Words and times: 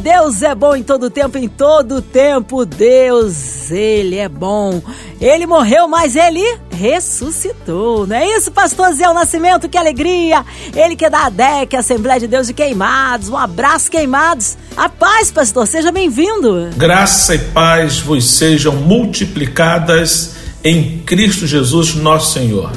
Deus 0.00 0.42
é 0.42 0.54
bom 0.54 0.76
em 0.76 0.82
todo 0.82 1.10
tempo, 1.10 1.38
em 1.38 1.48
todo 1.48 2.02
tempo. 2.02 2.64
Deus, 2.64 3.70
Ele 3.70 4.16
é 4.16 4.28
bom. 4.28 4.80
Ele 5.20 5.46
morreu, 5.46 5.88
mas 5.88 6.14
Ele 6.14 6.42
ressuscitou. 6.70 8.06
Não 8.06 8.16
é 8.16 8.36
isso, 8.36 8.52
pastor 8.52 8.92
Zé 8.92 9.12
Nascimento? 9.12 9.68
Que 9.68 9.76
alegria! 9.76 10.44
Ele 10.74 10.94
que 10.94 11.04
é 11.04 11.10
da 11.10 11.26
ADEC, 11.26 11.76
Assembleia 11.76 12.20
de 12.20 12.26
Deus 12.26 12.46
de 12.46 12.54
Queimados. 12.54 13.28
Um 13.28 13.36
abraço, 13.36 13.90
Queimados. 13.90 14.56
A 14.76 14.88
paz, 14.88 15.30
pastor, 15.30 15.66
seja 15.66 15.90
bem-vindo. 15.90 16.70
Graça 16.76 17.34
e 17.34 17.38
paz 17.38 17.98
vos 17.98 18.24
sejam 18.24 18.76
multiplicadas 18.76 20.36
em 20.62 20.98
Cristo 21.00 21.46
Jesus, 21.46 21.94
nosso 21.94 22.32
Senhor. 22.32 22.70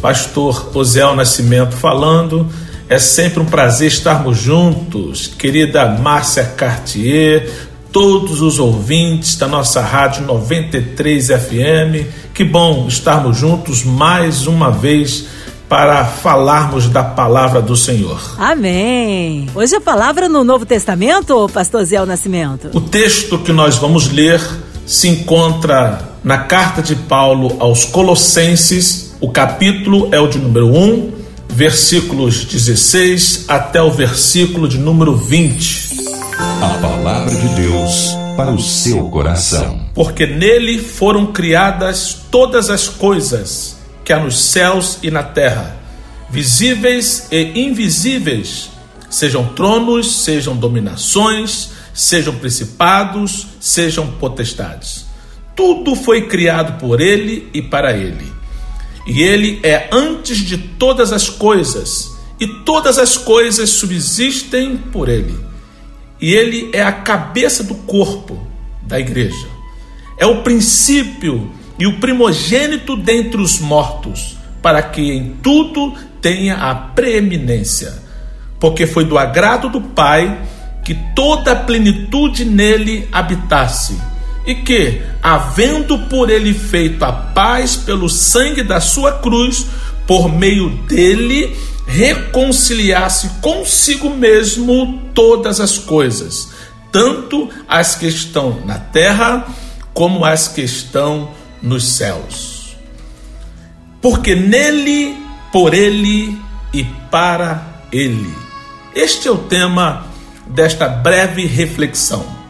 Pastor 0.00 0.70
Osiel 0.74 1.14
Nascimento 1.14 1.76
falando. 1.76 2.50
É 2.92 2.98
sempre 2.98 3.40
um 3.40 3.46
prazer 3.46 3.88
estarmos 3.88 4.36
juntos, 4.36 5.26
querida 5.26 5.86
Márcia 5.86 6.44
Cartier, 6.44 7.50
todos 7.90 8.42
os 8.42 8.58
ouvintes 8.58 9.34
da 9.34 9.48
nossa 9.48 9.80
rádio 9.80 10.26
93 10.26 11.28
FM. 11.28 12.06
Que 12.34 12.44
bom 12.44 12.86
estarmos 12.86 13.38
juntos 13.38 13.82
mais 13.82 14.46
uma 14.46 14.70
vez 14.70 15.24
para 15.70 16.04
falarmos 16.04 16.86
da 16.86 17.02
palavra 17.02 17.62
do 17.62 17.74
Senhor. 17.74 18.20
Amém. 18.36 19.46
Hoje 19.54 19.74
a 19.74 19.80
palavra 19.80 20.28
no 20.28 20.44
Novo 20.44 20.66
Testamento, 20.66 21.48
pastor 21.48 21.86
Zé 21.86 22.04
Nascimento? 22.04 22.68
O 22.74 22.80
texto 22.82 23.38
que 23.38 23.54
nós 23.54 23.78
vamos 23.78 24.12
ler 24.12 24.38
se 24.84 25.08
encontra 25.08 26.10
na 26.22 26.36
carta 26.36 26.82
de 26.82 26.94
Paulo 26.94 27.56
aos 27.58 27.86
Colossenses, 27.86 29.16
o 29.18 29.30
capítulo 29.30 30.10
é 30.12 30.20
o 30.20 30.26
de 30.26 30.38
número 30.38 30.66
1, 30.66 31.21
versículos 31.52 32.46
16 32.46 33.44
até 33.46 33.82
o 33.82 33.90
versículo 33.90 34.66
de 34.66 34.78
número 34.78 35.14
20. 35.14 36.00
A 36.62 36.78
palavra 36.80 37.34
de 37.34 37.48
Deus 37.48 38.16
para 38.36 38.50
o 38.50 38.58
seu 38.58 39.08
coração. 39.10 39.86
Porque 39.94 40.26
nele 40.26 40.78
foram 40.78 41.26
criadas 41.26 42.16
todas 42.30 42.70
as 42.70 42.88
coisas 42.88 43.76
que 44.02 44.12
há 44.12 44.18
nos 44.18 44.40
céus 44.40 44.98
e 45.02 45.10
na 45.10 45.22
terra, 45.22 45.76
visíveis 46.30 47.28
e 47.30 47.60
invisíveis, 47.60 48.70
sejam 49.10 49.44
tronos, 49.48 50.24
sejam 50.24 50.56
dominações, 50.56 51.70
sejam 51.92 52.34
principados, 52.34 53.46
sejam 53.60 54.06
potestades. 54.12 55.04
Tudo 55.54 55.94
foi 55.94 56.26
criado 56.26 56.78
por 56.80 57.00
ele 57.00 57.50
e 57.52 57.60
para 57.60 57.92
ele. 57.92 58.31
E 59.06 59.22
ele 59.22 59.60
é 59.62 59.88
antes 59.92 60.38
de 60.38 60.56
todas 60.56 61.12
as 61.12 61.28
coisas, 61.28 62.16
e 62.38 62.46
todas 62.46 62.98
as 62.98 63.16
coisas 63.16 63.70
subsistem 63.70 64.76
por 64.76 65.08
ele. 65.08 65.38
E 66.20 66.32
ele 66.32 66.70
é 66.72 66.82
a 66.82 66.92
cabeça 66.92 67.64
do 67.64 67.74
corpo 67.74 68.46
da 68.82 68.98
igreja. 68.98 69.46
É 70.16 70.26
o 70.26 70.42
princípio 70.42 71.50
e 71.78 71.86
o 71.86 71.98
primogênito 71.98 72.96
dentre 72.96 73.40
os 73.40 73.58
mortos, 73.58 74.36
para 74.60 74.82
que 74.82 75.12
em 75.12 75.36
tudo 75.42 75.94
tenha 76.20 76.56
a 76.56 76.74
preeminência. 76.74 78.00
Porque 78.60 78.86
foi 78.86 79.04
do 79.04 79.18
agrado 79.18 79.68
do 79.68 79.80
Pai 79.80 80.40
que 80.84 80.94
toda 81.16 81.52
a 81.52 81.56
plenitude 81.56 82.44
nele 82.44 83.08
habitasse 83.10 84.11
e 84.46 84.54
que, 84.56 85.02
havendo 85.22 85.98
por 86.08 86.30
ele 86.30 86.52
feito 86.52 87.04
a 87.04 87.12
paz 87.12 87.76
pelo 87.76 88.08
sangue 88.08 88.62
da 88.62 88.80
sua 88.80 89.12
cruz, 89.12 89.66
por 90.06 90.28
meio 90.28 90.70
dele 90.86 91.56
reconciliasse 91.86 93.28
consigo 93.40 94.10
mesmo 94.10 95.02
todas 95.14 95.60
as 95.60 95.78
coisas, 95.78 96.48
tanto 96.90 97.50
as 97.68 97.94
que 97.94 98.06
estão 98.06 98.62
na 98.64 98.78
terra 98.78 99.46
como 99.92 100.24
as 100.24 100.48
que 100.48 100.62
estão 100.62 101.30
nos 101.60 101.84
céus. 101.84 102.76
Porque 104.00 104.34
nele, 104.34 105.16
por 105.52 105.74
ele 105.74 106.36
e 106.72 106.84
para 107.10 107.84
ele. 107.92 108.34
Este 108.94 109.28
é 109.28 109.30
o 109.30 109.38
tema 109.38 110.06
desta 110.46 110.88
breve 110.88 111.46
reflexão. 111.46 112.41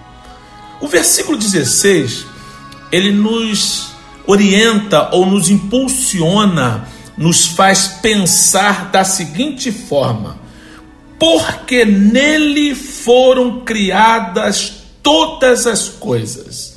O 0.82 0.88
versículo 0.88 1.38
16, 1.38 2.26
ele 2.91 3.12
nos 3.12 3.93
orienta 4.26 5.10
ou 5.12 5.25
nos 5.25 5.48
impulsiona, 5.48 6.88
nos 7.16 7.47
faz 7.47 7.87
pensar 7.87 8.91
da 8.91 9.04
seguinte 9.04 9.70
forma: 9.70 10.41
porque 11.20 11.84
nele 11.84 12.75
foram 12.75 13.60
criadas 13.60 14.82
todas 15.00 15.69
as 15.69 15.88
coisas. 15.88 16.76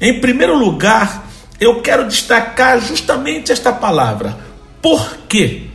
Em 0.00 0.18
primeiro 0.18 0.56
lugar, 0.56 1.30
eu 1.60 1.82
quero 1.82 2.08
destacar 2.08 2.80
justamente 2.80 3.52
esta 3.52 3.70
palavra, 3.70 4.38
porque. 4.80 5.68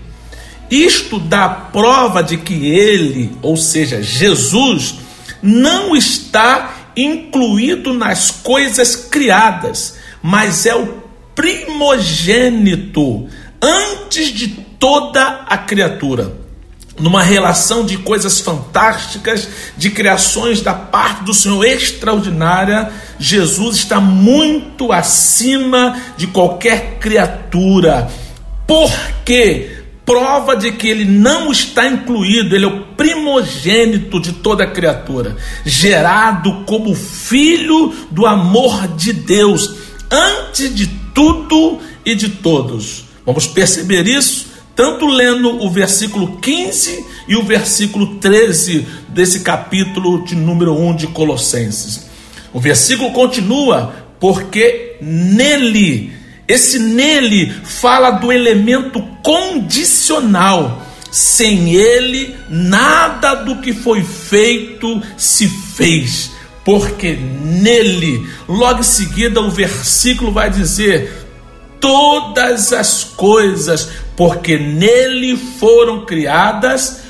Isto 0.69 1.17
dá 1.17 1.47
prova 1.47 2.21
de 2.21 2.35
que 2.35 2.65
ele, 2.65 3.31
ou 3.41 3.55
seja, 3.55 4.03
Jesus, 4.03 4.95
não 5.41 5.95
está 5.95 6.76
incluído 6.97 7.93
nas 7.93 8.31
coisas 8.31 8.95
criadas, 8.95 9.95
mas 10.21 10.65
é 10.65 10.75
o 10.75 11.03
primogênito 11.35 13.27
antes 13.61 14.29
de 14.29 14.47
toda 14.79 15.45
a 15.47 15.57
criatura. 15.57 16.47
Numa 16.99 17.21
relação 17.21 17.85
de 17.85 17.97
coisas 17.99 18.39
fantásticas, 18.39 19.47
de 19.77 19.91
criações 19.91 20.61
da 20.61 20.73
parte 20.73 21.23
do 21.23 21.33
Senhor 21.33 21.63
extraordinária, 21.63 22.91
Jesus 23.19 23.77
está 23.77 23.99
muito 23.99 24.91
acima 24.91 25.95
de 26.17 26.25
qualquer 26.25 26.97
criatura. 26.97 28.09
Por 28.65 28.91
quê? 29.23 29.76
Prova 30.07 30.55
de 30.55 30.71
que 30.71 30.87
ele 30.87 31.03
não 31.03 31.51
está 31.51 31.85
incluído, 31.85 32.55
ele 32.55 32.63
é 32.63 32.67
o 32.69 32.85
primogênito 32.95 34.21
de 34.21 34.31
toda 34.31 34.65
criatura, 34.65 35.35
gerado 35.65 36.63
como 36.65 36.95
filho 36.95 37.93
do 38.09 38.25
amor 38.25 38.87
de 38.95 39.11
Deus, 39.11 39.75
antes 40.09 40.73
de 40.73 40.87
tudo 41.13 41.79
e 42.05 42.15
de 42.15 42.29
todos. 42.29 43.03
Vamos 43.25 43.47
perceber 43.47 44.07
isso 44.07 44.47
tanto 44.73 45.07
lendo 45.07 45.61
o 45.61 45.69
versículo 45.69 46.37
15 46.37 47.05
e 47.27 47.35
o 47.35 47.43
versículo 47.43 48.15
13 48.15 48.87
desse 49.09 49.41
capítulo 49.41 50.23
de 50.23 50.35
número 50.35 50.73
1 50.73 50.95
de 50.95 51.07
Colossenses. 51.07 52.07
O 52.53 52.61
versículo 52.61 53.11
continua, 53.11 53.93
porque 54.19 54.95
nele 55.01 56.16
esse 56.47 56.79
nele 56.79 57.51
fala 57.63 58.11
do 58.11 58.31
elemento 58.31 59.01
condicional. 59.21 60.83
Sem 61.09 61.73
ele, 61.73 62.35
nada 62.49 63.33
do 63.35 63.57
que 63.61 63.73
foi 63.73 64.03
feito 64.03 65.01
se 65.17 65.47
fez. 65.47 66.31
Porque 66.63 67.13
nele, 67.13 68.27
logo 68.47 68.81
em 68.81 68.83
seguida, 68.83 69.41
o 69.41 69.49
versículo 69.49 70.31
vai 70.31 70.49
dizer: 70.49 71.27
todas 71.79 72.73
as 72.73 73.03
coisas, 73.03 73.89
porque 74.15 74.57
nele 74.57 75.37
foram 75.59 76.05
criadas 76.05 77.07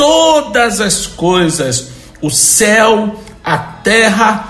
todas 0.00 0.80
as 0.80 1.06
coisas, 1.06 1.90
o 2.22 2.30
céu, 2.30 3.22
a 3.44 3.58
terra, 3.58 4.48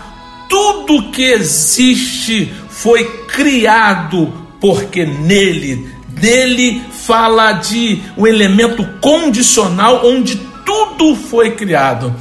tudo 0.49 1.11
que 1.11 1.25
existe 1.25 2.55
foi 2.82 3.05
criado 3.27 4.32
porque 4.59 5.05
nele, 5.05 5.87
dele 6.09 6.81
fala 6.91 7.53
de 7.53 8.00
um 8.17 8.27
elemento 8.27 8.82
condicional 9.03 10.06
onde 10.06 10.37
tudo 10.65 11.15
foi 11.15 11.50
criado. 11.50 12.17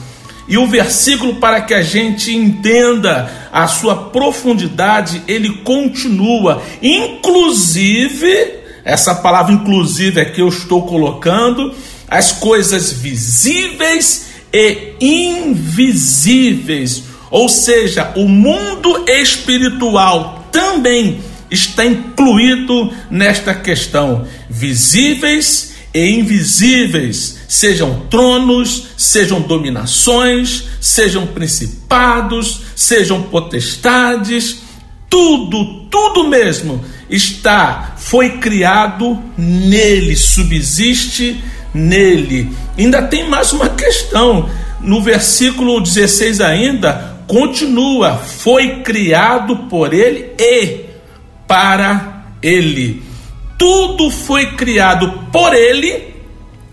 E 0.49 0.57
o 0.57 0.67
versículo, 0.67 1.35
para 1.35 1.61
que 1.61 1.73
a 1.73 1.81
gente 1.81 2.35
entenda 2.35 3.31
a 3.53 3.67
sua 3.67 4.09
profundidade, 4.09 5.23
ele 5.29 5.61
continua. 5.63 6.61
Inclusive, 6.81 8.55
essa 8.83 9.15
palavra 9.15 9.53
inclusive 9.53 10.19
é 10.19 10.25
que 10.25 10.41
eu 10.41 10.49
estou 10.49 10.85
colocando, 10.85 11.73
as 12.05 12.33
coisas 12.33 12.91
visíveis 12.91 14.25
e 14.51 14.95
invisíveis. 14.99 17.03
Ou 17.31 17.47
seja, 17.47 18.11
o 18.17 18.27
mundo 18.27 19.05
espiritual 19.07 20.38
também 20.51 21.21
está 21.49 21.85
incluído 21.85 22.93
nesta 23.09 23.53
questão, 23.53 24.27
visíveis 24.49 25.75
e 25.93 26.09
invisíveis, 26.11 27.39
sejam 27.47 28.01
tronos, 28.09 28.89
sejam 28.95 29.41
dominações, 29.41 30.65
sejam 30.79 31.25
principados, 31.25 32.61
sejam 32.75 33.23
potestades, 33.23 34.61
tudo, 35.09 35.85
tudo 35.89 36.27
mesmo 36.27 36.83
está, 37.09 37.95
foi 37.97 38.37
criado 38.37 39.19
nele, 39.35 40.15
subsiste 40.15 41.43
nele. 41.73 42.49
Ainda 42.77 43.01
tem 43.01 43.27
mais 43.27 43.51
uma 43.51 43.69
questão, 43.69 44.47
no 44.79 45.01
versículo 45.01 45.81
16 45.81 46.39
ainda, 46.41 47.18
continua: 47.29 48.17
foi 48.17 48.81
criado 48.81 49.55
por 49.69 49.93
ele 49.93 50.31
e 50.37 50.85
para 51.47 52.25
ele. 52.41 53.03
Tudo 53.57 54.09
foi 54.09 54.53
criado 54.53 55.25
por 55.31 55.53
ele 55.53 56.15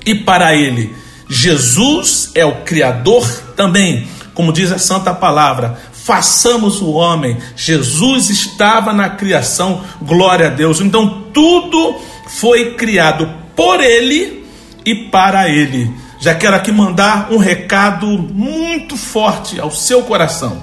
e 0.04 0.14
para 0.14 0.56
ele. 0.56 0.94
Jesus 1.28 2.30
é 2.34 2.44
o 2.44 2.62
Criador 2.62 3.26
também, 3.56 4.08
como 4.32 4.52
diz 4.52 4.72
a 4.72 4.78
Santa 4.78 5.12
Palavra. 5.12 5.78
Façamos 5.92 6.80
o 6.80 6.92
homem. 6.92 7.36
Jesus 7.56 8.30
estava 8.30 8.92
na 8.92 9.10
criação, 9.10 9.82
glória 10.00 10.46
a 10.46 10.50
Deus. 10.50 10.80
Então 10.80 11.24
tudo 11.34 11.96
foi 12.28 12.74
criado 12.74 13.28
por 13.56 13.80
ele 13.80 14.46
e 14.84 14.94
para 14.94 15.48
ele. 15.48 15.90
Já 16.26 16.34
quero 16.34 16.56
aqui 16.56 16.72
mandar 16.72 17.28
um 17.30 17.36
recado 17.36 18.04
muito 18.08 18.96
forte 18.96 19.60
ao 19.60 19.70
seu 19.70 20.02
coração. 20.02 20.60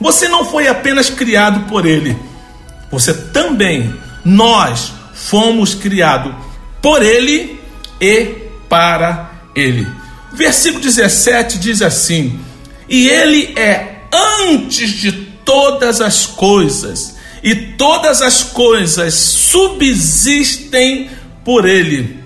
Você 0.00 0.26
não 0.26 0.46
foi 0.46 0.68
apenas 0.68 1.10
criado 1.10 1.68
por 1.68 1.84
ele, 1.84 2.16
você 2.90 3.12
também, 3.12 3.94
nós 4.24 4.90
fomos 5.12 5.74
criados 5.74 6.34
por 6.80 7.02
ele 7.02 7.60
e 8.00 8.24
para 8.70 9.30
ele. 9.54 9.86
Versículo 10.32 10.82
17 10.82 11.58
diz 11.58 11.82
assim: 11.82 12.40
E 12.88 13.06
ele 13.06 13.52
é 13.54 14.04
antes 14.10 14.92
de 14.92 15.12
todas 15.12 16.00
as 16.00 16.24
coisas, 16.24 17.16
e 17.42 17.54
todas 17.54 18.22
as 18.22 18.42
coisas 18.42 19.12
subsistem 19.12 21.10
por 21.44 21.68
ele. 21.68 22.18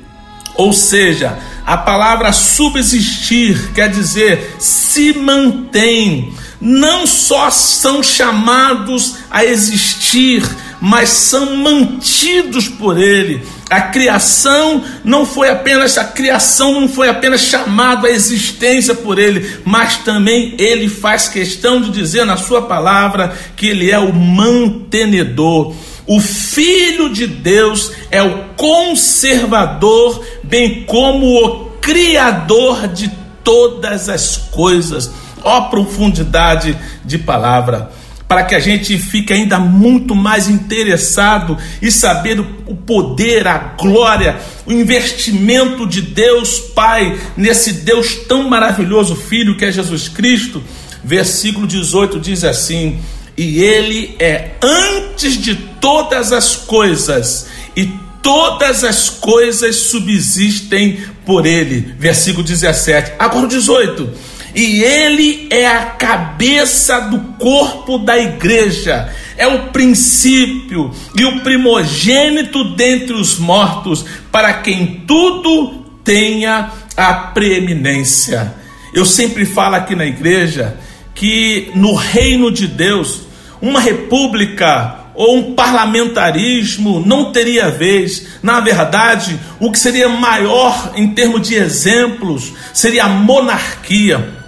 Ou 0.54 0.72
seja, 0.72 1.36
a 1.66 1.76
palavra 1.76 2.32
subsistir 2.32 3.72
quer 3.74 3.88
dizer 3.88 4.54
se 4.56 5.12
mantém. 5.12 6.32
Não 6.60 7.06
só 7.06 7.50
são 7.50 8.02
chamados 8.04 9.16
a 9.28 9.44
existir, 9.44 10.42
mas 10.80 11.08
são 11.08 11.56
mantidos 11.56 12.68
por 12.68 12.96
ele. 12.96 13.42
A 13.68 13.80
criação 13.80 14.84
não 15.04 15.26
foi 15.26 15.50
apenas 15.50 15.98
a 15.98 16.04
criação 16.04 16.80
não 16.80 16.88
foi 16.88 17.08
apenas 17.08 17.40
chamada 17.40 18.06
à 18.06 18.10
existência 18.12 18.94
por 18.94 19.18
ele, 19.18 19.58
mas 19.64 19.96
também 19.96 20.54
ele 20.58 20.88
faz 20.88 21.26
questão 21.28 21.80
de 21.80 21.90
dizer 21.90 22.24
na 22.24 22.36
sua 22.36 22.62
palavra 22.62 23.36
que 23.56 23.66
ele 23.66 23.90
é 23.90 23.98
o 23.98 24.14
mantenedor. 24.14 25.74
O 26.06 26.20
Filho 26.20 27.12
de 27.12 27.26
Deus 27.26 27.92
é 28.10 28.22
o 28.22 28.44
conservador, 28.56 30.24
bem 30.42 30.84
como 30.84 31.44
o 31.44 31.70
criador 31.80 32.86
de 32.88 33.10
todas 33.42 34.08
as 34.08 34.36
coisas. 34.36 35.10
Ó 35.42 35.62
profundidade 35.62 36.76
de 37.04 37.18
palavra 37.18 37.90
para 38.28 38.42
que 38.42 38.54
a 38.54 38.58
gente 38.60 38.98
fique 38.98 39.32
ainda 39.32 39.58
muito 39.58 40.14
mais 40.14 40.48
interessado 40.48 41.56
e 41.80 41.92
saber 41.92 42.40
o 42.40 42.74
poder, 42.74 43.46
a 43.46 43.58
glória, 43.58 44.36
o 44.66 44.72
investimento 44.72 45.86
de 45.86 46.02
Deus 46.02 46.58
Pai 46.58 47.18
nesse 47.36 47.72
Deus 47.72 48.16
tão 48.26 48.48
maravilhoso, 48.48 49.14
Filho 49.14 49.56
que 49.56 49.64
é 49.64 49.70
Jesus 49.70 50.08
Cristo. 50.08 50.62
Versículo 51.04 51.68
18 51.68 52.18
diz 52.18 52.42
assim: 52.42 52.98
E 53.36 53.62
Ele 53.62 54.16
é 54.18 54.52
antes 54.62 55.36
de 55.36 55.54
todas 55.54 56.32
as 56.32 56.56
coisas, 56.56 57.48
e 57.76 57.86
todas 58.22 58.82
as 58.82 59.10
coisas 59.10 59.76
subsistem 59.76 61.04
por 61.24 61.46
Ele. 61.46 61.94
Versículo 61.98 62.44
17. 62.44 63.12
Agora 63.18 63.46
o 63.46 63.48
18 63.48 64.36
e 64.56 64.82
ele 64.82 65.48
é 65.50 65.66
a 65.66 65.84
cabeça 65.84 66.98
do 67.00 67.18
corpo 67.38 67.98
da 67.98 68.16
igreja, 68.16 69.12
é 69.36 69.46
o 69.46 69.64
princípio 69.64 70.90
e 71.14 71.26
o 71.26 71.40
primogênito 71.40 72.74
dentre 72.74 73.12
os 73.12 73.38
mortos, 73.38 74.06
para 74.32 74.54
quem 74.54 75.02
tudo 75.06 75.84
tenha 76.02 76.70
a 76.96 77.12
preeminência. 77.12 78.54
Eu 78.94 79.04
sempre 79.04 79.44
falo 79.44 79.74
aqui 79.74 79.94
na 79.94 80.06
igreja 80.06 80.78
que 81.14 81.70
no 81.74 81.94
reino 81.94 82.50
de 82.50 82.66
Deus, 82.66 83.25
uma 83.60 83.80
república 83.80 85.06
ou 85.14 85.38
um 85.38 85.54
parlamentarismo 85.54 87.02
não 87.04 87.32
teria 87.32 87.70
vez. 87.70 88.26
Na 88.42 88.60
verdade, 88.60 89.38
o 89.58 89.72
que 89.72 89.78
seria 89.78 90.08
maior 90.08 90.92
em 90.94 91.08
termos 91.08 91.48
de 91.48 91.54
exemplos 91.54 92.52
seria 92.72 93.04
a 93.04 93.08
monarquia. 93.08 94.45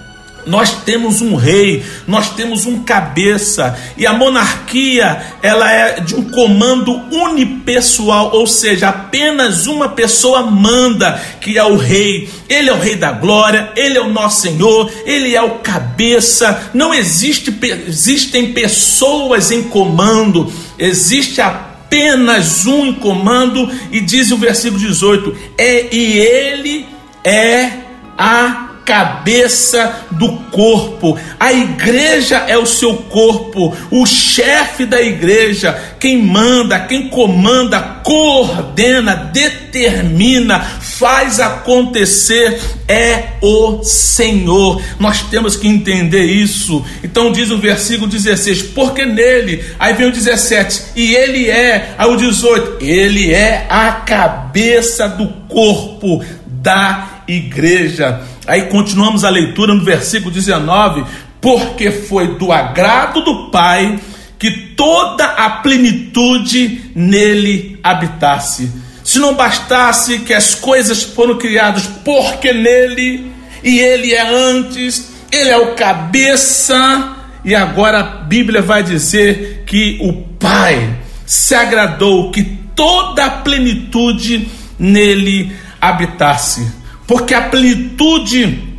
Nós 0.49 0.83
temos 0.83 1.21
um 1.21 1.35
rei, 1.35 1.85
nós 2.07 2.31
temos 2.31 2.65
um 2.65 2.83
cabeça, 2.83 3.79
e 3.99 4.07
a 4.07 4.15
monarquia, 4.15 5.23
ela 5.43 5.71
é 5.71 6.01
de 6.01 6.15
um 6.15 6.31
comando 6.31 6.91
unipessoal, 7.13 8.31
ou 8.33 8.47
seja, 8.47 8.89
apenas 8.89 9.67
uma 9.67 9.91
pessoa 9.91 10.43
manda, 10.43 11.21
que 11.41 11.59
é 11.59 11.65
o 11.65 11.77
rei. 11.77 12.31
Ele 12.49 12.71
é 12.71 12.73
o 12.73 12.81
rei 12.81 12.97
da 12.97 13.13
glória, 13.13 13.71
ele 13.77 13.99
é 13.99 14.01
o 14.01 14.11
nosso 14.11 14.41
Senhor, 14.41 14.91
ele 15.05 15.37
é 15.37 15.43
o 15.43 15.59
cabeça. 15.59 16.71
Não 16.73 16.95
existe 16.95 17.55
existem 17.87 18.53
pessoas 18.53 19.51
em 19.51 19.65
comando, 19.65 20.51
existe 20.79 21.43
apenas 21.43 22.65
um 22.65 22.87
em 22.87 22.95
comando, 22.95 23.71
e 23.93 24.01
diz 24.01 24.31
o 24.31 24.39
versículo 24.39 24.81
18: 24.81 25.37
é, 25.59 25.95
e 25.95 26.19
ele 26.19 26.87
é 27.23 27.71
a 28.17 28.68
cabeça 28.89 30.07
do 30.13 30.33
corpo. 30.51 31.19
A 31.39 31.53
igreja 31.53 32.39
é 32.49 32.57
o 32.57 32.65
seu 32.65 32.97
corpo, 32.97 33.77
o 33.91 34.07
chefe 34.07 34.87
da 34.87 35.03
igreja, 35.03 35.79
quem 36.01 36.23
manda, 36.23 36.81
quem 36.81 37.11
comanda, 37.11 37.79
coordena, 38.03 39.15
determina, 39.15 40.61
faz 40.61 41.39
acontecer 41.39 42.59
é 42.89 43.35
o 43.43 43.83
Senhor. 43.85 44.81
Nós 44.99 45.21
temos 45.25 45.55
que 45.55 45.69
entender 45.69 46.25
isso. 46.25 46.83
Então 47.05 47.31
diz 47.31 47.51
o 47.51 47.59
versículo 47.59 48.11
16: 48.11 48.63
porque 48.63 49.05
nele, 49.05 49.63
aí 49.79 49.93
vem 49.93 50.09
o 50.09 50.13
17, 50.13 50.93
e 50.97 51.15
ele 51.15 51.51
é, 51.51 51.95
aí 51.99 52.09
o 52.09 52.17
18, 52.17 52.83
ele 52.83 53.35
é 53.35 53.67
a 53.69 53.93
cabeça 53.93 55.07
do 55.07 55.29
corpo 55.47 56.25
da 56.47 57.18
igreja. 57.29 58.23
Aí 58.47 58.63
continuamos 58.63 59.25
a 59.25 59.29
leitura 59.29 59.75
no 59.75 59.85
versículo 59.85 60.33
19: 60.33 61.05
porque 61.41 61.91
foi 61.91 62.37
do 62.37 62.51
agrado 62.51 63.23
do 63.23 63.51
Pai 63.51 64.01
que 64.39 64.51
toda 64.51 65.25
a 65.25 65.51
plenitude 65.51 66.91
nele 66.95 67.79
habitasse. 67.83 68.71
Se 69.05 69.19
não 69.19 69.35
bastasse 69.35 70.21
que 70.21 70.33
as 70.33 70.55
coisas 70.55 71.03
foram 71.03 71.37
criadas 71.37 71.87
porque 72.05 72.53
nele, 72.53 73.33
e 73.65 73.79
ele 73.81 74.15
é 74.15 74.29
antes, 74.29 75.13
ele 75.33 75.51
é 75.51 75.57
o 75.57 75.75
cabeça, 75.75 77.17
e 77.45 77.55
agora 77.55 78.01
a 78.01 78.03
Bíblia 78.03 78.63
vai 78.63 78.83
dizer 78.83 79.65
que 79.67 79.99
o 80.01 80.13
Pai 80.13 80.97
se 81.27 81.55
agradou 81.55 82.31
que 82.31 82.45
toda 82.77 83.25
a 83.25 83.31
plenitude 83.31 84.49
nele 84.79 85.53
habitasse 85.81 86.78
porque 87.09 87.33
a 87.35 87.41
plenitude 87.41 88.77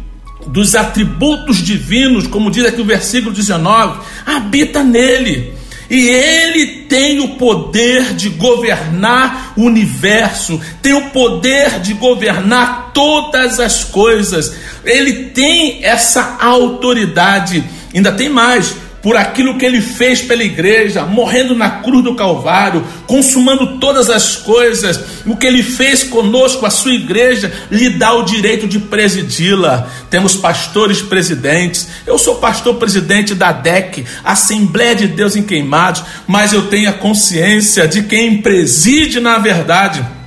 dos 0.48 0.76
atributos 0.76 1.58
divinos, 1.58 2.28
como 2.28 2.52
diz 2.52 2.64
aqui 2.64 2.80
o 2.80 2.86
versículo 2.86 3.34
19, 3.34 4.02
habita 4.24 4.84
nele. 4.84 5.54
E 5.90 6.08
ele 6.08 6.68
tem 6.88 7.20
o 7.20 7.30
poder 7.30 8.14
de 8.14 8.30
governar 8.30 9.54
o 9.58 9.64
universo, 9.64 10.62
tem 10.84 10.94
o 10.94 11.10
poder 11.10 11.80
de 11.80 11.96
governar 11.96 12.92
todas 12.94 13.60
as 13.60 13.84
coisas. 13.84 14.54
Ele 14.86 15.30
tem 15.30 15.84
essa 15.84 16.38
autoridade. 16.40 17.64
Ainda 17.94 18.12
tem 18.12 18.30
mais 18.30 18.76
por 19.02 19.16
aquilo 19.16 19.58
que 19.58 19.66
ele 19.66 19.82
fez 19.82 20.22
pela 20.22 20.44
igreja, 20.44 21.06
morrendo 21.06 21.56
na 21.56 21.70
cruz 21.70 22.04
do 22.04 22.16
Calvário, 22.16 22.86
consumando 23.08 23.80
todas 23.80 24.10
as 24.10 24.36
coisas, 24.36 25.00
o 25.26 25.36
que 25.36 25.48
ele 25.48 25.64
fez 25.64 26.04
conosco, 26.04 26.66
a 26.66 26.70
sua 26.70 26.94
igreja, 26.94 27.52
lhe 27.72 27.90
dá 27.90 28.14
o 28.14 28.24
direito 28.24 28.68
de 28.68 28.80
presidi-la. 28.80 29.88
Temos 30.10 30.36
pastores 30.36 31.02
presidentes, 31.02 31.88
eu 32.06 32.18
sou 32.18 32.36
pastor 32.36 32.76
presidente 32.76 33.34
da 33.34 33.52
DEC, 33.52 34.06
Assembleia 34.24 34.96
de 34.96 35.08
Deus 35.08 35.36
em 35.36 35.44
Queimados, 35.44 36.04
mas 36.28 36.54
eu 36.54 36.68
tenho 36.68 36.90
a 36.90 36.94
consciência 36.94 37.88
de 37.88 38.04
quem 38.04 38.42
preside 38.42 39.20
na 39.20 39.38
verdade 39.38 40.19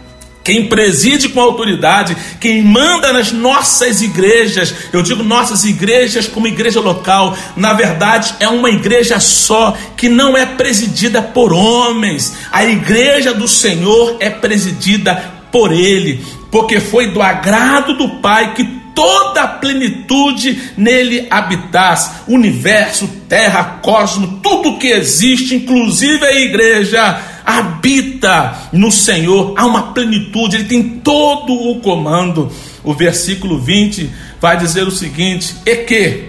quem 0.45 0.69
preside 0.69 1.29
com 1.29 1.41
autoridade, 1.41 2.17
quem 2.41 2.63
manda 2.63 3.13
nas 3.13 3.31
nossas 3.31 4.03
igrejas, 4.03 4.75
eu 4.93 5.03
digo 5.03 5.23
nossas 5.23 5.65
igrejas 5.65 6.27
como 6.27 6.49
igreja 6.49 6.81
local, 6.81 7.37
na 7.57 7.73
verdade 7.73 8.35
é 8.41 8.49
uma 8.49 8.71
igreja 8.71 9.21
só, 9.21 9.77
que 9.97 10.09
não 10.09 10.37
é 10.37 10.45
presidida 10.45 11.23
por 11.23 11.53
homens. 11.53 12.35
A 12.51 12.65
igreja 12.65 13.33
do 13.33 13.47
Senhor 13.47 14.17
é 14.21 14.31
presidida 14.31 15.15
por 15.53 15.73
Ele, 15.73 16.25
porque 16.51 16.81
foi 16.81 17.11
do 17.11 17.23
agrado 17.23 17.95
do 17.95 18.09
Pai 18.21 18.55
que 18.55 18.83
toda 18.95 19.43
a 19.43 19.49
plenitude 19.49 20.73
nele 20.77 21.27
habitasse 21.31 22.11
universo, 22.29 23.09
terra, 23.29 23.81
cosmos, 23.83 24.41
tudo 24.43 24.79
que 24.79 24.89
existe, 24.89 25.55
inclusive 25.55 26.25
a 26.25 26.35
igreja 26.35 27.32
habita 27.45 28.69
no 28.73 28.91
Senhor, 28.91 29.55
há 29.57 29.67
uma 29.67 29.93
plenitude, 29.93 30.57
Ele 30.57 30.65
tem 30.65 30.83
todo 31.01 31.53
o 31.53 31.81
comando. 31.81 32.51
O 32.85 32.95
versículo 32.95 33.59
20 33.59 34.11
vai 34.41 34.57
dizer 34.57 34.87
o 34.87 34.91
seguinte: 34.91 35.55
E 35.65 35.77
que, 35.77 36.25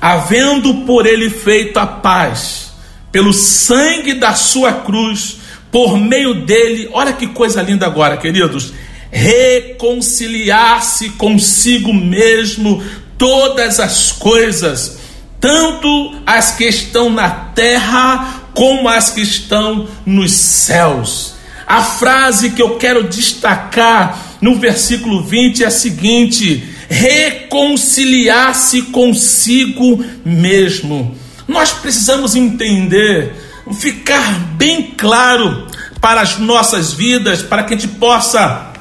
havendo 0.00 0.86
por 0.86 1.06
Ele 1.06 1.28
feito 1.28 1.78
a 1.78 1.86
paz, 1.86 2.72
pelo 3.12 3.32
sangue 3.32 4.14
da 4.14 4.34
Sua 4.34 4.72
cruz, 4.72 5.38
por 5.70 5.96
meio 5.96 6.44
dele, 6.44 6.88
olha 6.92 7.12
que 7.12 7.28
coisa 7.28 7.62
linda 7.62 7.86
agora, 7.86 8.16
queridos, 8.16 8.72
reconciliar-se 9.10 11.10
consigo 11.10 11.92
mesmo 11.92 12.82
todas 13.18 13.78
as 13.78 14.12
coisas, 14.12 14.98
tanto 15.38 16.14
as 16.24 16.52
que 16.52 16.64
estão 16.64 17.10
na 17.10 17.28
terra 17.30 18.39
como 18.54 18.88
as 18.88 19.10
que 19.10 19.20
estão 19.20 19.88
nos 20.04 20.32
céus. 20.32 21.34
A 21.66 21.82
frase 21.82 22.50
que 22.50 22.60
eu 22.60 22.76
quero 22.76 23.04
destacar 23.04 24.36
no 24.40 24.56
versículo 24.56 25.22
20 25.22 25.62
é 25.62 25.66
a 25.66 25.70
seguinte: 25.70 26.68
reconciliar-se 26.88 28.82
consigo 28.82 30.04
mesmo. 30.24 31.16
Nós 31.46 31.72
precisamos 31.72 32.34
entender, 32.34 33.34
ficar 33.78 34.38
bem 34.56 34.94
claro 34.96 35.68
para 36.00 36.20
as 36.20 36.38
nossas 36.38 36.92
vidas, 36.92 37.42
para 37.42 37.62
que 37.64 37.74
a 37.74 37.76
gente 37.76 37.94
possa 37.94 38.72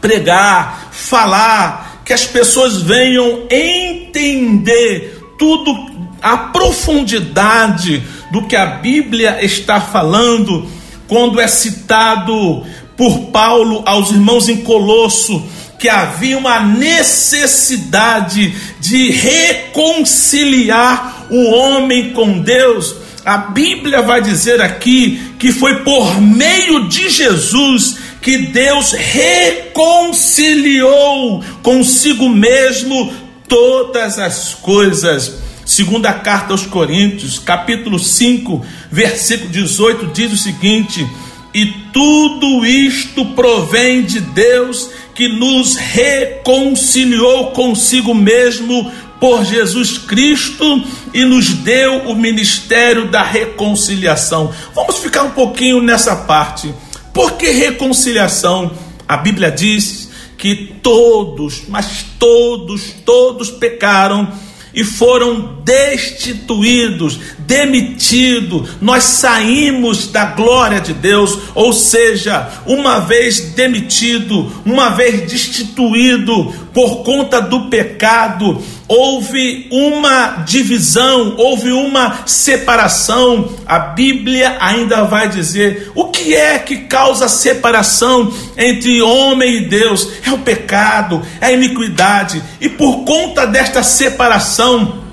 pregar, 0.00 0.88
falar, 0.92 2.02
que 2.04 2.12
as 2.12 2.26
pessoas 2.26 2.82
venham 2.82 3.46
entender 3.50 5.20
tudo 5.38 5.94
a 6.20 6.36
profundidade 6.36 8.02
do 8.34 8.42
que 8.42 8.54
a 8.56 8.66
Bíblia 8.66 9.38
está 9.44 9.80
falando 9.80 10.68
quando 11.06 11.40
é 11.40 11.46
citado 11.46 12.66
por 12.96 13.26
Paulo 13.26 13.84
aos 13.86 14.10
irmãos 14.10 14.48
em 14.48 14.56
Colosso 14.56 15.40
que 15.78 15.88
havia 15.88 16.36
uma 16.36 16.58
necessidade 16.58 18.52
de 18.80 19.12
reconciliar 19.12 21.28
o 21.30 21.52
homem 21.52 22.10
com 22.10 22.40
Deus. 22.40 22.96
A 23.24 23.36
Bíblia 23.36 24.02
vai 24.02 24.20
dizer 24.20 24.60
aqui 24.60 25.36
que 25.38 25.52
foi 25.52 25.84
por 25.84 26.20
meio 26.20 26.88
de 26.88 27.08
Jesus 27.08 27.98
que 28.20 28.36
Deus 28.38 28.90
reconciliou 28.90 31.40
consigo 31.62 32.28
mesmo 32.28 33.14
todas 33.46 34.18
as 34.18 34.54
coisas. 34.54 35.43
Segunda 35.74 36.12
carta 36.12 36.52
aos 36.52 36.64
Coríntios, 36.64 37.36
capítulo 37.36 37.98
5, 37.98 38.64
versículo 38.92 39.50
18, 39.50 40.06
diz 40.06 40.32
o 40.32 40.36
seguinte: 40.36 41.04
E 41.52 41.66
tudo 41.92 42.64
isto 42.64 43.26
provém 43.34 44.04
de 44.04 44.20
Deus 44.20 44.88
que 45.16 45.26
nos 45.26 45.74
reconciliou 45.74 47.50
consigo 47.50 48.14
mesmo 48.14 48.88
por 49.18 49.44
Jesus 49.44 49.98
Cristo 49.98 50.80
e 51.12 51.24
nos 51.24 51.48
deu 51.48 52.02
o 52.02 52.14
ministério 52.14 53.10
da 53.10 53.24
reconciliação. 53.24 54.54
Vamos 54.76 54.98
ficar 54.98 55.24
um 55.24 55.30
pouquinho 55.30 55.82
nessa 55.82 56.14
parte. 56.14 56.72
Por 57.12 57.32
que 57.32 57.50
reconciliação? 57.50 58.70
A 59.08 59.16
Bíblia 59.16 59.50
diz 59.50 60.08
que 60.38 60.76
todos, 60.80 61.62
mas 61.66 62.06
todos, 62.16 62.92
todos 63.04 63.50
pecaram 63.50 64.32
e 64.74 64.82
foram 64.82 65.58
destituídos, 65.64 67.18
demitidos. 67.38 68.70
Nós 68.80 69.04
saímos 69.04 70.08
da 70.08 70.24
glória 70.26 70.80
de 70.80 70.92
Deus, 70.92 71.38
ou 71.54 71.72
seja, 71.72 72.50
uma 72.66 73.00
vez 73.00 73.52
demitido, 73.54 74.50
uma 74.64 74.90
vez 74.90 75.30
destituído 75.30 76.52
por 76.74 77.04
conta 77.04 77.40
do 77.40 77.70
pecado, 77.70 78.60
houve 78.88 79.68
uma 79.70 80.42
divisão, 80.44 81.36
houve 81.38 81.70
uma 81.70 82.26
separação. 82.26 83.54
A 83.64 83.78
Bíblia 83.78 84.56
ainda 84.60 85.04
vai 85.04 85.28
dizer 85.28 85.92
o 85.94 86.06
que 86.06 86.34
é 86.34 86.58
que 86.58 86.78
causa 86.78 87.28
separação 87.28 88.32
entre 88.58 89.00
homem 89.00 89.58
e 89.58 89.68
Deus: 89.68 90.08
é 90.26 90.32
o 90.32 90.38
pecado, 90.38 91.22
é 91.40 91.46
a 91.46 91.52
iniquidade, 91.52 92.42
e 92.60 92.68
por 92.68 93.04
conta 93.04 93.46
desta 93.46 93.84
separação, 93.84 95.03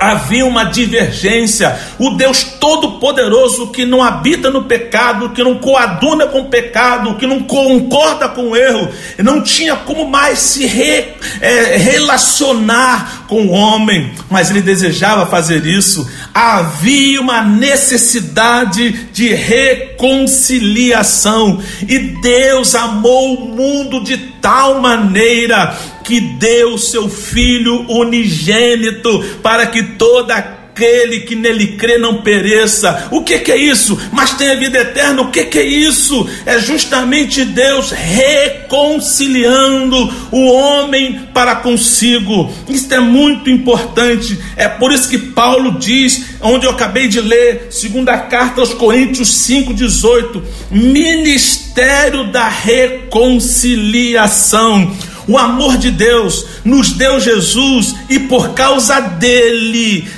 havia 0.00 0.44
uma 0.46 0.64
divergência. 0.64 1.78
O 1.98 2.10
Deus 2.10 2.42
Todo-Poderoso 2.58 3.68
que 3.68 3.84
não 3.84 4.02
habita 4.02 4.50
no 4.50 4.64
pecado, 4.64 5.28
que 5.30 5.44
não 5.44 5.56
coaduna 5.56 6.26
com 6.26 6.40
o 6.40 6.48
pecado, 6.48 7.16
que 7.16 7.26
não 7.26 7.42
concorda 7.42 8.30
com 8.30 8.50
o 8.50 8.56
erro, 8.56 8.88
não 9.18 9.42
tinha 9.42 9.76
como 9.76 10.08
mais 10.08 10.38
se 10.38 10.64
re, 10.66 11.08
é, 11.40 11.76
relacionar 11.76 13.26
com 13.28 13.46
o 13.46 13.50
homem, 13.50 14.12
mas 14.30 14.48
ele 14.50 14.62
desejava 14.62 15.26
fazer 15.26 15.66
isso. 15.66 16.10
Havia 16.32 17.20
uma 17.20 17.42
necessidade 17.42 18.92
de 19.12 19.34
reconciliação 19.34 21.60
e 21.86 21.98
Deus 21.98 22.74
amou 22.74 23.34
o 23.34 23.54
mundo 23.54 24.02
de 24.02 24.16
tal 24.40 24.80
maneira 24.80 25.76
que 26.10 26.18
deu 26.18 26.76
seu 26.76 27.08
Filho 27.08 27.88
unigênito 27.88 29.22
para 29.44 29.68
que 29.68 29.80
toda 29.80 30.34
aquele 30.34 31.20
que 31.20 31.36
nele 31.36 31.76
crê 31.76 31.98
não 31.98 32.22
pereça. 32.22 33.06
O 33.12 33.22
que, 33.22 33.38
que, 33.38 33.52
é 33.52 33.56
isso? 33.56 33.96
Mas 34.10 34.32
tem 34.32 34.50
a 34.50 34.56
vida 34.56 34.80
eterna. 34.80 35.22
O 35.22 35.30
que, 35.30 35.44
que 35.44 35.60
é 35.60 35.64
isso? 35.64 36.28
É 36.44 36.58
justamente 36.58 37.44
Deus 37.44 37.92
reconciliando 37.92 39.96
o 40.32 40.50
homem 40.50 41.28
para 41.32 41.54
consigo. 41.54 42.52
Isso 42.68 42.92
é 42.92 42.98
muito 42.98 43.48
importante. 43.48 44.36
É 44.56 44.66
por 44.66 44.90
isso 44.90 45.08
que 45.08 45.18
Paulo 45.18 45.78
diz, 45.78 46.24
onde 46.40 46.66
eu 46.66 46.72
acabei 46.72 47.06
de 47.06 47.20
ler, 47.20 47.68
segunda 47.70 48.18
carta 48.18 48.60
aos 48.60 48.74
Coríntios 48.74 49.28
5,18, 49.46 50.42
ministério 50.72 52.32
da 52.32 52.48
reconciliação. 52.48 54.92
O 55.30 55.38
amor 55.38 55.76
de 55.76 55.92
Deus 55.92 56.44
nos 56.64 56.90
deu 56.90 57.20
Jesus 57.20 57.94
e 58.08 58.18
por 58.18 58.50
causa 58.50 58.98
dele 58.98 60.10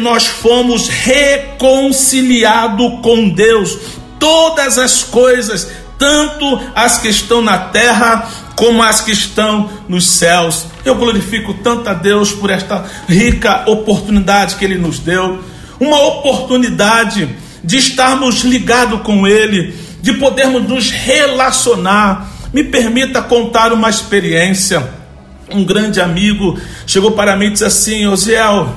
nós 0.00 0.24
fomos 0.24 0.86
reconciliados 0.86 3.00
com 3.02 3.28
Deus. 3.30 3.76
Todas 4.20 4.78
as 4.78 5.02
coisas, 5.02 5.68
tanto 5.98 6.60
as 6.76 6.98
que 6.98 7.08
estão 7.08 7.42
na 7.42 7.58
terra 7.58 8.30
como 8.54 8.84
as 8.84 9.00
que 9.00 9.10
estão 9.10 9.68
nos 9.88 10.06
céus. 10.06 10.66
Eu 10.84 10.94
glorifico 10.94 11.54
tanto 11.54 11.90
a 11.90 11.94
Deus 11.94 12.30
por 12.30 12.48
esta 12.48 12.84
rica 13.08 13.64
oportunidade 13.66 14.54
que 14.54 14.64
Ele 14.64 14.78
nos 14.78 15.00
deu 15.00 15.42
uma 15.80 16.00
oportunidade 16.06 17.28
de 17.64 17.78
estarmos 17.78 18.44
ligados 18.44 19.02
com 19.02 19.26
Ele, 19.26 19.74
de 20.00 20.12
podermos 20.12 20.68
nos 20.68 20.88
relacionar. 20.88 22.31
Me 22.52 22.64
permita 22.64 23.22
contar 23.22 23.72
uma 23.72 23.88
experiência. 23.88 24.86
Um 25.50 25.64
grande 25.64 26.00
amigo 26.00 26.58
chegou 26.86 27.12
para 27.12 27.36
mim 27.36 27.46
e 27.46 27.50
disse 27.50 27.64
assim: 27.64 28.06
Osiel, 28.06 28.74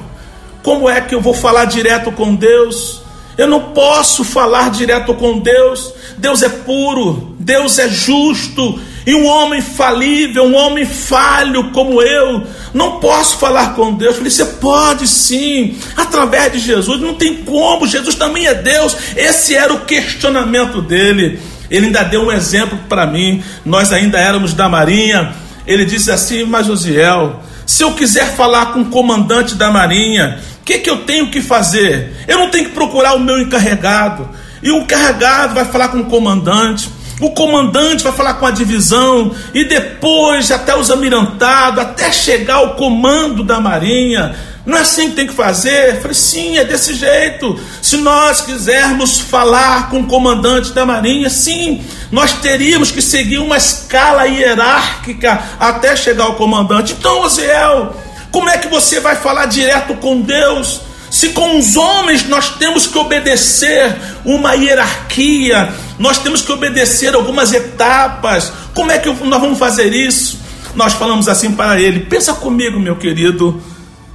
como 0.64 0.90
é 0.90 1.02
que 1.02 1.14
eu 1.14 1.22
vou 1.22 1.34
falar 1.34 1.66
direto 1.66 2.12
com 2.12 2.36
Deus? 2.36 3.04
Eu 3.38 3.48
não 3.48 3.74
posso 3.74 4.24
falar 4.24 4.72
direto 4.72 5.14
com 5.14 5.40
Deus. 5.40 5.94
Deus 6.18 6.42
é 6.42 6.50
puro, 6.50 7.36
Deus 7.40 7.78
é 7.80 7.90
justo. 7.90 8.80
E 9.06 9.14
um 9.14 9.28
homem 9.28 9.62
falível, 9.62 10.46
um 10.46 10.56
homem 10.56 10.86
falho 10.86 11.72
como 11.72 12.02
eu, 12.02 12.44
não 12.74 13.00
posso 13.00 13.38
falar 13.38 13.76
com 13.76 13.94
Deus. 13.94 14.14
Eu 14.14 14.18
falei, 14.18 14.32
você 14.32 14.46
pode 14.46 15.08
sim, 15.08 15.78
através 15.96 16.54
de 16.54 16.60
Jesus. 16.60 17.00
Não 17.00 17.14
tem 17.14 17.36
como, 17.44 17.88
Jesus 17.88 18.16
também 18.16 18.48
é 18.48 18.56
Deus. 18.56 18.98
Esse 19.16 19.54
era 19.54 19.74
o 19.74 19.86
questionamento 19.86 20.82
dele. 20.82 21.40
Ele 21.70 21.88
ainda 21.88 22.04
deu 22.04 22.24
um 22.24 22.32
exemplo 22.32 22.78
para 22.90 23.06
mim. 23.08 23.44
Nós 23.64 23.92
ainda 23.92 24.20
éramos 24.20 24.54
da 24.54 24.70
Marinha. 24.70 25.34
Ele 25.66 25.86
disse 25.86 26.12
assim: 26.12 26.44
Mas 26.46 26.70
Osiel, 26.70 27.42
se 27.66 27.84
eu 27.84 27.94
quiser 27.94 28.36
falar 28.36 28.68
com 28.74 28.82
o 28.82 28.86
comandante 28.86 29.56
da 29.56 29.72
Marinha, 29.72 30.40
o 30.62 30.66
que, 30.66 30.80
que 30.80 30.90
eu 30.90 30.98
tenho 30.98 31.30
que 31.32 31.42
fazer? 31.42 32.26
Eu 32.28 32.40
não 32.40 32.50
tenho 32.50 32.66
que 32.66 32.72
procurar 32.72 33.16
o 33.16 33.20
meu 33.20 33.42
encarregado. 33.42 34.30
E 34.62 34.72
o 34.72 34.78
encarregado 34.78 35.54
vai 35.54 35.66
falar 35.66 35.90
com 35.90 36.00
o 36.00 36.06
comandante. 36.06 36.90
o 37.22 37.32
comandante 37.32 38.04
vai 38.04 38.12
falar 38.12 38.34
com 38.34 38.46
a 38.46 38.52
divisão, 38.52 39.34
e 39.54 39.64
depois 39.64 40.52
até 40.52 40.76
os 40.76 40.92
amirantados, 40.92 41.80
até 41.80 42.12
chegar 42.12 42.56
ao 42.56 42.76
comando 42.76 43.44
da 43.44 43.60
Marinha. 43.60 44.36
Não 44.66 44.78
é 44.78 44.82
assim 44.82 45.10
que 45.10 45.16
tem 45.16 45.28
que 45.28 45.34
fazer? 45.34 45.96
Eu 45.96 46.02
falei, 46.02 46.16
sim, 46.16 46.58
é 46.58 46.66
desse 46.66 46.96
jeito. 46.96 47.60
Se 47.82 47.98
nós 47.98 48.42
quisermos 48.42 49.20
falar 49.20 49.90
com 49.90 50.00
o 50.00 50.08
comandante 50.08 50.72
da 50.72 50.86
Marinha, 50.86 51.30
sim, 51.30 51.84
nós 52.12 52.34
teríamos 52.34 52.90
que 52.90 53.02
seguir 53.02 53.38
uma 53.38 53.58
escala 53.58 54.26
hierárquica 54.26 55.40
até 55.60 55.96
chegar 55.96 56.24
ao 56.24 56.36
comandante. 56.36 56.94
Então, 56.98 57.22
Osiel, 57.22 57.96
como 58.32 58.50
é 58.50 58.58
que 58.58 58.68
você 58.68 59.00
vai 59.00 59.16
falar 59.16 59.46
direto 59.46 59.94
com 59.96 60.22
Deus? 60.22 60.82
Se 61.12 61.30
com 61.30 61.60
os 61.60 61.76
homens 61.78 62.28
nós 62.28 62.50
temos 62.56 62.88
que 62.88 62.98
obedecer 62.98 63.96
uma 64.26 64.54
hierarquia, 64.56 65.72
nós 66.00 66.18
temos 66.18 66.42
que 66.42 66.52
obedecer 66.52 67.14
algumas 67.14 67.54
etapas, 67.54 68.52
como 68.74 68.92
é 68.92 68.98
que 68.98 69.10
nós 69.10 69.40
vamos 69.40 69.60
fazer 69.60 69.94
isso? 69.94 70.40
Nós 70.74 70.94
falamos 70.94 71.30
assim 71.30 71.52
para 71.52 71.80
ele: 71.80 72.02
pensa 72.02 72.34
comigo, 72.34 72.80
meu 72.80 72.98
querido, 72.98 73.62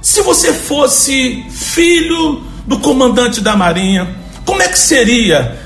se 0.01 0.21
você 0.21 0.51
fosse 0.51 1.45
filho 1.49 2.43
do 2.65 2.79
comandante 2.79 3.39
da 3.39 3.55
Marinha, 3.55 4.15
como 4.45 4.61
é 4.61 4.67
que 4.67 4.79
seria? 4.79 5.57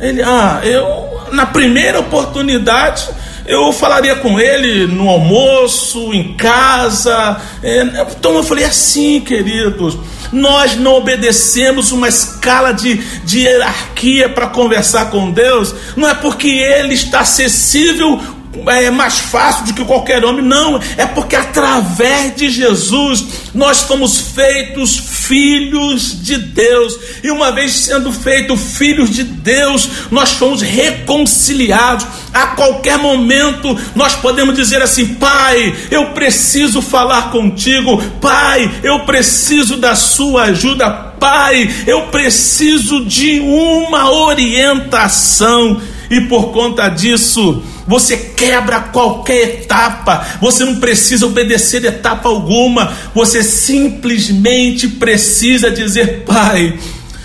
Ele, 0.00 0.22
ah, 0.22 0.60
eu, 0.62 1.20
na 1.32 1.46
primeira 1.46 2.00
oportunidade, 2.00 3.08
eu 3.46 3.72
falaria 3.72 4.16
com 4.16 4.38
ele 4.38 4.86
no 4.86 5.08
almoço, 5.08 6.12
em 6.12 6.34
casa. 6.34 7.40
É, 7.62 7.82
então 8.16 8.34
eu 8.34 8.42
falei 8.42 8.64
assim, 8.64 9.20
queridos, 9.20 9.98
nós 10.32 10.76
não 10.76 10.94
obedecemos 10.94 11.92
uma 11.92 12.08
escala 12.08 12.72
de, 12.72 12.94
de 13.24 13.40
hierarquia 13.40 14.28
para 14.28 14.46
conversar 14.46 15.10
com 15.10 15.30
Deus, 15.30 15.74
não 15.96 16.08
é 16.08 16.14
porque 16.14 16.48
Ele 16.48 16.94
está 16.94 17.20
acessível 17.20 18.20
é 18.66 18.90
mais 18.90 19.18
fácil 19.18 19.64
do 19.64 19.74
que 19.74 19.84
qualquer 19.84 20.24
homem, 20.24 20.44
não, 20.44 20.78
é 20.96 21.06
porque 21.06 21.34
através 21.34 22.36
de 22.36 22.50
Jesus 22.50 23.24
nós 23.54 23.82
fomos 23.82 24.18
feitos 24.34 24.96
filhos 24.96 26.22
de 26.22 26.36
Deus, 26.36 26.98
e 27.22 27.30
uma 27.30 27.50
vez 27.52 27.72
sendo 27.72 28.12
feitos 28.12 28.76
filhos 28.76 29.10
de 29.10 29.24
Deus, 29.24 29.88
nós 30.10 30.32
fomos 30.32 30.60
reconciliados. 30.60 32.06
A 32.32 32.48
qualquer 32.48 32.98
momento 32.98 33.78
nós 33.94 34.14
podemos 34.14 34.54
dizer 34.54 34.82
assim: 34.82 35.14
Pai, 35.14 35.74
eu 35.90 36.06
preciso 36.10 36.82
falar 36.82 37.30
contigo, 37.30 38.02
Pai, 38.20 38.70
eu 38.82 39.00
preciso 39.00 39.76
da 39.76 39.94
sua 39.94 40.44
ajuda, 40.44 40.90
Pai, 40.90 41.70
eu 41.86 42.02
preciso 42.08 43.04
de 43.04 43.40
uma 43.40 44.10
orientação, 44.10 45.80
e 46.12 46.20
por 46.28 46.52
conta 46.52 46.90
disso, 46.90 47.62
você 47.88 48.18
quebra 48.18 48.80
qualquer 48.80 49.60
etapa, 49.62 50.26
você 50.42 50.62
não 50.62 50.76
precisa 50.76 51.24
obedecer 51.24 51.82
etapa 51.86 52.28
alguma, 52.28 52.92
você 53.14 53.42
simplesmente 53.42 54.88
precisa 54.88 55.70
dizer: 55.70 56.24
Pai, 56.26 56.78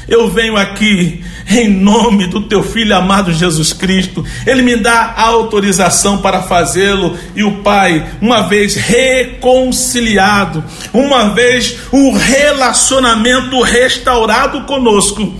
eu 0.07 0.29
venho 0.29 0.55
aqui 0.55 1.21
em 1.49 1.69
nome 1.69 2.27
do 2.27 2.47
teu 2.47 2.63
filho 2.63 2.95
amado 2.95 3.33
Jesus 3.33 3.73
Cristo. 3.73 4.25
Ele 4.45 4.61
me 4.61 4.77
dá 4.77 5.15
autorização 5.17 6.19
para 6.19 6.43
fazê-lo. 6.43 7.17
E 7.35 7.43
o 7.43 7.61
Pai, 7.63 8.09
uma 8.21 8.43
vez 8.43 8.75
reconciliado, 8.75 10.63
uma 10.93 11.33
vez 11.33 11.75
o 11.91 12.13
relacionamento 12.13 13.61
restaurado 13.61 14.61
conosco, 14.61 15.33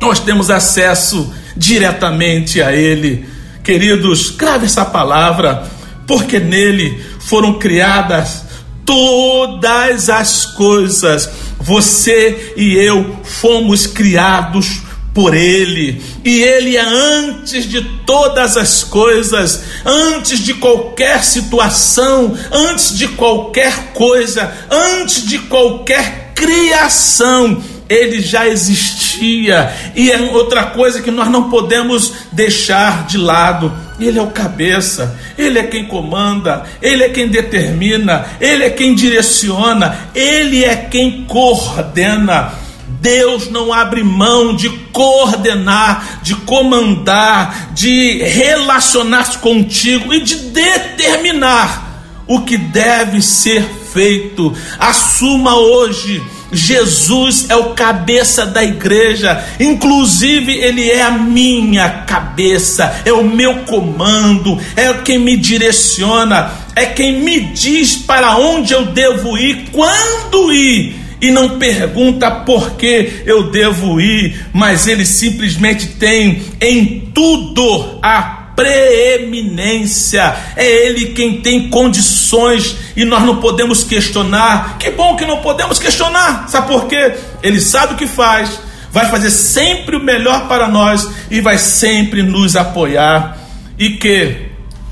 nós 0.00 0.18
temos 0.18 0.50
acesso 0.50 1.30
diretamente 1.56 2.60
a 2.62 2.72
Ele. 2.72 3.26
Queridos, 3.62 4.30
grave 4.30 4.66
essa 4.66 4.84
palavra, 4.84 5.64
porque 6.06 6.38
nele 6.38 7.00
foram 7.20 7.58
criadas 7.58 8.44
todas 8.84 10.08
as 10.08 10.46
coisas. 10.46 11.30
Você 11.60 12.54
e 12.56 12.74
eu 12.74 13.20
fomos 13.22 13.86
criados 13.86 14.80
por 15.14 15.34
Ele, 15.34 16.00
e 16.24 16.40
Ele 16.40 16.76
é 16.76 16.84
antes 16.84 17.64
de 17.64 17.82
todas 18.06 18.56
as 18.56 18.84
coisas, 18.84 19.62
antes 19.84 20.38
de 20.38 20.54
qualquer 20.54 21.24
situação, 21.24 22.36
antes 22.50 22.96
de 22.96 23.08
qualquer 23.08 23.92
coisa, 23.92 24.52
antes 24.70 25.26
de 25.26 25.38
qualquer 25.40 26.32
criação 26.34 27.62
ele 27.90 28.20
já 28.20 28.46
existia. 28.46 29.74
E 29.96 30.12
é 30.12 30.20
outra 30.20 30.66
coisa 30.66 31.02
que 31.02 31.10
nós 31.10 31.28
não 31.28 31.50
podemos 31.50 32.12
deixar 32.30 33.04
de 33.06 33.18
lado. 33.18 33.72
Ele 33.98 34.18
é 34.18 34.22
o 34.22 34.28
cabeça, 34.28 35.18
ele 35.36 35.58
é 35.58 35.64
quem 35.64 35.84
comanda, 35.84 36.64
ele 36.80 37.02
é 37.02 37.08
quem 37.08 37.28
determina, 37.28 38.24
ele 38.40 38.64
é 38.64 38.70
quem 38.70 38.94
direciona, 38.94 40.08
ele 40.14 40.64
é 40.64 40.76
quem 40.76 41.24
coordena. 41.24 42.54
Deus 43.00 43.50
não 43.50 43.72
abre 43.72 44.02
mão 44.02 44.54
de 44.54 44.68
coordenar, 44.92 46.20
de 46.22 46.34
comandar, 46.34 47.72
de 47.72 48.22
relacionar-se 48.22 49.38
contigo 49.38 50.14
e 50.14 50.20
de 50.20 50.36
determinar 50.36 51.90
o 52.26 52.42
que 52.42 52.56
deve 52.56 53.20
ser 53.20 53.62
feito. 53.92 54.54
Assuma 54.78 55.56
hoje 55.56 56.22
Jesus 56.52 57.46
é 57.48 57.56
o 57.56 57.70
cabeça 57.74 58.46
da 58.46 58.62
igreja, 58.62 59.42
inclusive 59.58 60.52
ele 60.52 60.90
é 60.90 61.02
a 61.02 61.10
minha 61.10 61.88
cabeça, 62.06 63.02
é 63.04 63.12
o 63.12 63.24
meu 63.24 63.60
comando, 63.60 64.58
é 64.76 64.92
quem 64.94 65.18
me 65.18 65.36
direciona, 65.36 66.50
é 66.74 66.86
quem 66.86 67.20
me 67.20 67.40
diz 67.40 67.96
para 67.96 68.36
onde 68.36 68.72
eu 68.72 68.86
devo 68.86 69.38
ir, 69.38 69.68
quando 69.70 70.52
ir 70.52 71.00
e 71.20 71.30
não 71.30 71.58
pergunta 71.58 72.30
por 72.30 72.76
que 72.76 73.22
eu 73.26 73.50
devo 73.50 74.00
ir, 74.00 74.46
mas 74.52 74.86
ele 74.86 75.04
simplesmente 75.04 75.86
tem 75.88 76.42
em 76.60 77.10
tudo 77.12 77.98
a 78.02 78.39
preeminência, 78.60 80.36
é 80.54 80.86
Ele 80.86 81.06
quem 81.06 81.40
tem 81.40 81.70
condições 81.70 82.76
e 82.94 83.04
nós 83.06 83.22
não 83.22 83.36
podemos 83.36 83.82
questionar. 83.82 84.76
Que 84.78 84.90
bom 84.90 85.16
que 85.16 85.24
não 85.24 85.38
podemos 85.38 85.78
questionar, 85.78 86.46
sabe 86.48 86.68
por 86.68 86.86
quê? 86.86 87.14
Ele 87.42 87.60
sabe 87.60 87.94
o 87.94 87.96
que 87.96 88.06
faz, 88.06 88.60
vai 88.92 89.08
fazer 89.10 89.30
sempre 89.30 89.96
o 89.96 90.04
melhor 90.04 90.46
para 90.46 90.68
nós 90.68 91.08
e 91.30 91.40
vai 91.40 91.56
sempre 91.56 92.22
nos 92.22 92.54
apoiar. 92.54 93.38
E 93.78 93.90
que, 93.90 94.50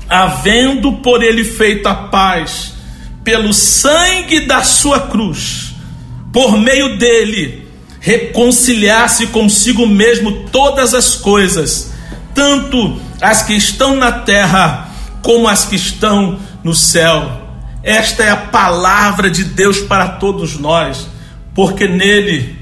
havendo 0.09 0.93
por 0.93 1.21
Ele 1.21 1.43
feito 1.43 1.87
a 1.87 1.93
paz, 1.93 2.73
pelo 3.23 3.53
sangue 3.53 4.41
da 4.41 4.63
Sua 4.63 5.01
cruz, 5.01 5.75
por 6.33 6.57
meio 6.57 6.97
dele, 6.97 7.67
reconciliar-se 7.99 9.27
consigo 9.27 9.85
mesmo 9.85 10.47
todas 10.51 10.95
as 10.95 11.15
coisas, 11.15 11.91
tanto 12.39 12.97
as 13.19 13.43
que 13.43 13.53
estão 13.53 13.97
na 13.97 14.13
terra 14.13 14.89
como 15.21 15.45
as 15.49 15.65
que 15.65 15.75
estão 15.75 16.39
no 16.63 16.73
céu. 16.73 17.29
Esta 17.83 18.23
é 18.23 18.29
a 18.29 18.37
palavra 18.37 19.29
de 19.29 19.43
Deus 19.43 19.79
para 19.79 20.07
todos 20.07 20.57
nós, 20.57 21.05
porque 21.53 21.85
nele, 21.85 22.57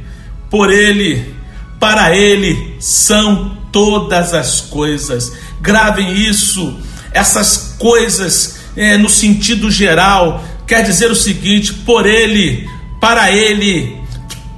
por 0.50 0.72
ele, 0.72 1.32
para 1.80 2.16
ele 2.16 2.76
são 2.80 3.56
todas 3.72 4.34
as 4.34 4.62
coisas. 4.62 5.34
Gravem 5.62 6.12
isso, 6.12 6.76
essas 7.12 7.76
coisas 7.78 8.62
é, 8.76 8.98
no 8.98 9.08
sentido 9.08 9.70
geral, 9.70 10.44
quer 10.66 10.82
dizer 10.82 11.12
o 11.12 11.16
seguinte: 11.16 11.72
por 11.72 12.08
ele, 12.08 12.68
para 13.00 13.32
ele, 13.32 13.96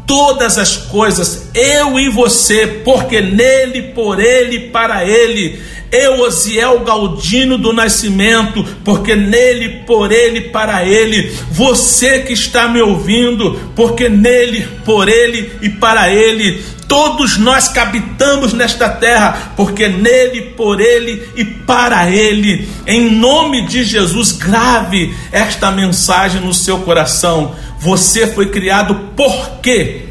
todas 0.09 0.57
as 0.57 0.75
coisas, 0.75 1.51
eu 1.53 1.99
e 1.99 2.09
você, 2.09 2.65
porque 2.83 3.21
nele, 3.21 3.93
por 3.93 4.19
ele, 4.19 4.71
para 4.71 5.05
ele. 5.05 5.61
Eu, 5.91 6.21
Osiel 6.21 6.79
Galdino 6.79 7.59
do 7.59 7.71
Nascimento, 7.71 8.65
porque 8.83 9.15
nele, 9.15 9.83
por 9.85 10.11
ele, 10.11 10.41
para 10.41 10.83
ele, 10.83 11.31
você 11.51 12.21
que 12.21 12.33
está 12.33 12.67
me 12.67 12.81
ouvindo, 12.81 13.59
porque 13.75 14.09
nele, 14.09 14.67
por 14.83 15.07
ele 15.07 15.51
e 15.61 15.69
para 15.69 16.11
ele, 16.11 16.63
todos 16.87 17.37
nós 17.37 17.67
que 17.67 17.77
habitamos 17.77 18.51
nesta 18.51 18.89
terra, 18.89 19.53
porque 19.55 19.87
nele, 19.87 20.41
por 20.57 20.81
ele 20.81 21.23
e 21.35 21.45
para 21.45 22.09
ele, 22.09 22.67
em 22.87 23.11
nome 23.11 23.67
de 23.67 23.83
Jesus, 23.83 24.31
grave 24.31 25.15
esta 25.31 25.69
mensagem 25.69 26.41
no 26.41 26.53
seu 26.53 26.79
coração. 26.79 27.55
Você 27.79 28.27
foi 28.27 28.49
criado 28.49 28.93
por 29.15 29.59
quê? 29.61 30.07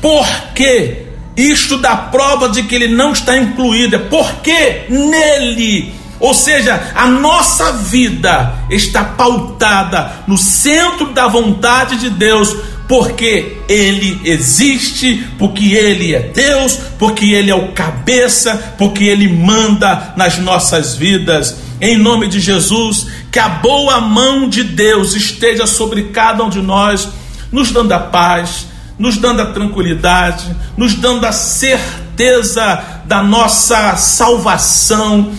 Por 0.00 0.26
quê? 0.54 1.06
Isto 1.36 1.78
dá 1.78 1.96
prova 1.96 2.48
de 2.48 2.62
que 2.64 2.74
ele 2.74 2.88
não 2.88 3.12
está 3.12 3.36
incluído, 3.36 3.96
é 3.96 3.98
porque 3.98 4.84
nele, 4.88 5.94
ou 6.18 6.34
seja, 6.34 6.92
a 6.94 7.06
nossa 7.06 7.72
vida 7.72 8.54
está 8.68 9.04
pautada 9.04 10.12
no 10.26 10.36
centro 10.36 11.12
da 11.12 11.28
vontade 11.28 11.96
de 11.96 12.10
Deus, 12.10 12.54
porque 12.90 13.56
ele 13.68 14.20
existe, 14.24 15.24
porque 15.38 15.74
ele 15.74 16.12
é 16.12 16.18
Deus, 16.22 16.76
porque 16.98 17.26
ele 17.26 17.48
é 17.48 17.54
o 17.54 17.70
cabeça, 17.70 18.74
porque 18.76 19.04
ele 19.04 19.28
manda 19.32 20.12
nas 20.16 20.38
nossas 20.38 20.96
vidas. 20.96 21.54
Em 21.80 21.96
nome 21.96 22.26
de 22.26 22.40
Jesus, 22.40 23.06
que 23.30 23.38
a 23.38 23.48
boa 23.48 24.00
mão 24.00 24.48
de 24.48 24.64
Deus 24.64 25.14
esteja 25.14 25.68
sobre 25.68 26.08
cada 26.08 26.42
um 26.42 26.50
de 26.50 26.60
nós, 26.60 27.08
nos 27.52 27.70
dando 27.70 27.92
a 27.92 28.00
paz, 28.00 28.66
nos 28.98 29.16
dando 29.18 29.42
a 29.42 29.52
tranquilidade, 29.52 30.46
nos 30.76 30.94
dando 30.94 31.24
a 31.26 31.32
certeza 31.32 33.02
da 33.04 33.22
nossa 33.22 33.94
salvação, 33.94 35.30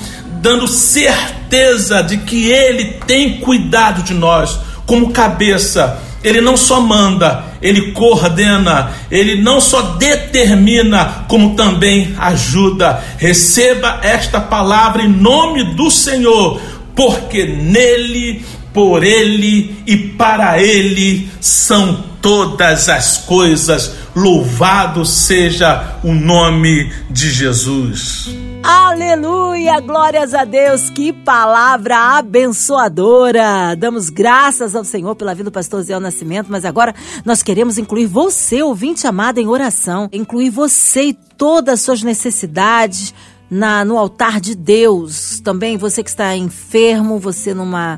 dando 0.42 0.70
certeza 0.70 2.02
de 2.02 2.16
que 2.20 2.50
Ele 2.50 2.94
tem 3.06 3.42
cuidado 3.42 4.04
de 4.04 4.14
nós 4.14 4.58
como 4.86 5.12
cabeça. 5.12 6.11
Ele 6.24 6.40
não 6.40 6.56
só 6.56 6.80
manda, 6.80 7.46
ele 7.62 7.92
coordena, 7.94 8.92
ele 9.10 9.42
não 9.42 9.60
só 9.60 9.82
determina, 9.98 11.26
como 11.28 11.56
também 11.56 12.14
ajuda. 12.18 13.04
Receba 13.18 14.00
esta 14.04 14.40
palavra 14.40 15.02
em 15.02 15.10
nome 15.10 15.74
do 15.74 15.90
Senhor, 15.90 16.62
porque 16.96 17.46
nele, 17.46 18.46
por 18.74 19.04
ele 19.04 19.76
e 19.88 19.98
para 19.98 20.62
ele 20.62 21.30
são 21.40 22.04
todas 22.22 22.88
as 22.88 23.18
coisas. 23.18 23.96
Louvado 24.14 25.06
seja 25.06 25.98
o 26.04 26.14
nome 26.14 26.92
de 27.10 27.32
Jesus. 27.32 28.28
Aleluia, 28.62 29.80
glórias 29.80 30.34
a 30.34 30.44
Deus, 30.44 30.90
que 30.90 31.14
palavra 31.14 32.18
abençoadora. 32.18 33.74
Damos 33.78 34.10
graças 34.10 34.76
ao 34.76 34.84
Senhor 34.84 35.16
pela 35.16 35.34
vida 35.34 35.50
do 35.50 35.54
pastor 35.54 35.82
Zé 35.84 35.98
Nascimento, 35.98 36.48
mas 36.50 36.66
agora 36.66 36.94
nós 37.24 37.42
queremos 37.42 37.78
incluir 37.78 38.06
você, 38.06 38.62
ouvinte 38.62 39.08
amado, 39.08 39.38
em 39.38 39.48
oração, 39.48 40.10
incluir 40.12 40.50
você 40.50 41.04
e 41.04 41.14
todas 41.14 41.76
as 41.76 41.82
suas 41.82 42.04
necessidades 42.04 43.14
na 43.50 43.86
no 43.86 43.98
altar 43.98 44.42
de 44.42 44.56
Deus. 44.56 45.40
Também 45.40 45.78
você 45.78 46.04
que 46.04 46.10
está 46.10 46.36
enfermo, 46.36 47.18
você 47.18 47.54
numa 47.54 47.98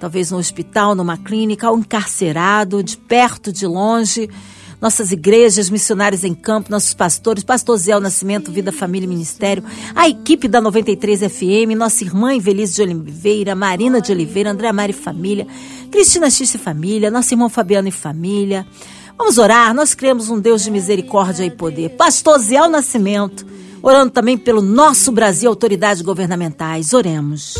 talvez 0.00 0.30
no 0.30 0.38
hospital, 0.38 0.94
numa 0.94 1.18
clínica, 1.18 1.70
ou 1.70 1.78
encarcerado, 1.78 2.82
de 2.82 2.96
perto, 2.96 3.52
de 3.52 3.66
longe. 3.66 4.30
Nossas 4.82 5.12
igrejas, 5.12 5.70
missionários 5.70 6.24
em 6.24 6.34
campo, 6.34 6.68
nossos 6.68 6.92
pastores, 6.92 7.44
Pastor 7.44 7.76
Zé 7.76 7.96
Nascimento, 8.00 8.50
Vida, 8.50 8.72
Família 8.72 9.06
e 9.06 9.08
Ministério, 9.08 9.62
a 9.94 10.08
equipe 10.08 10.48
da 10.48 10.60
93 10.60 11.20
FM, 11.20 11.76
nossa 11.76 12.02
irmã 12.02 12.34
Invelise 12.34 12.74
de 12.74 12.82
Oliveira, 12.82 13.54
Marina 13.54 14.00
de 14.00 14.10
Oliveira, 14.10 14.50
André 14.50 14.72
Mari 14.72 14.92
Família, 14.92 15.46
Cristina 15.88 16.28
X 16.28 16.56
e 16.56 16.58
Família, 16.58 17.12
nosso 17.12 17.32
irmão 17.32 17.48
Fabiano 17.48 17.86
e 17.86 17.92
Família. 17.92 18.66
Vamos 19.16 19.38
orar, 19.38 19.72
nós 19.72 19.94
cremos 19.94 20.28
um 20.30 20.40
Deus 20.40 20.64
de 20.64 20.70
misericórdia 20.72 21.44
e 21.44 21.50
poder. 21.52 21.90
Pastor 21.90 22.40
Zé 22.40 22.66
Nascimento, 22.66 23.46
orando 23.80 24.10
também 24.10 24.36
pelo 24.36 24.60
nosso 24.60 25.12
Brasil, 25.12 25.48
autoridades 25.48 26.02
governamentais. 26.02 26.92
Oremos. 26.92 27.54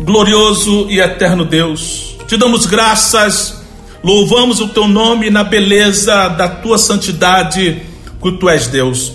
Glorioso 0.00 0.90
e 0.90 0.98
eterno 0.98 1.44
Deus, 1.44 2.18
te 2.26 2.36
damos 2.36 2.66
graças, 2.66 3.63
louvamos 4.04 4.60
o 4.60 4.68
teu 4.68 4.86
nome 4.86 5.30
na 5.30 5.42
beleza 5.42 6.28
da 6.28 6.46
tua 6.46 6.76
santidade, 6.76 7.80
que 8.22 8.32
tu 8.32 8.50
és 8.50 8.66
Deus. 8.66 9.14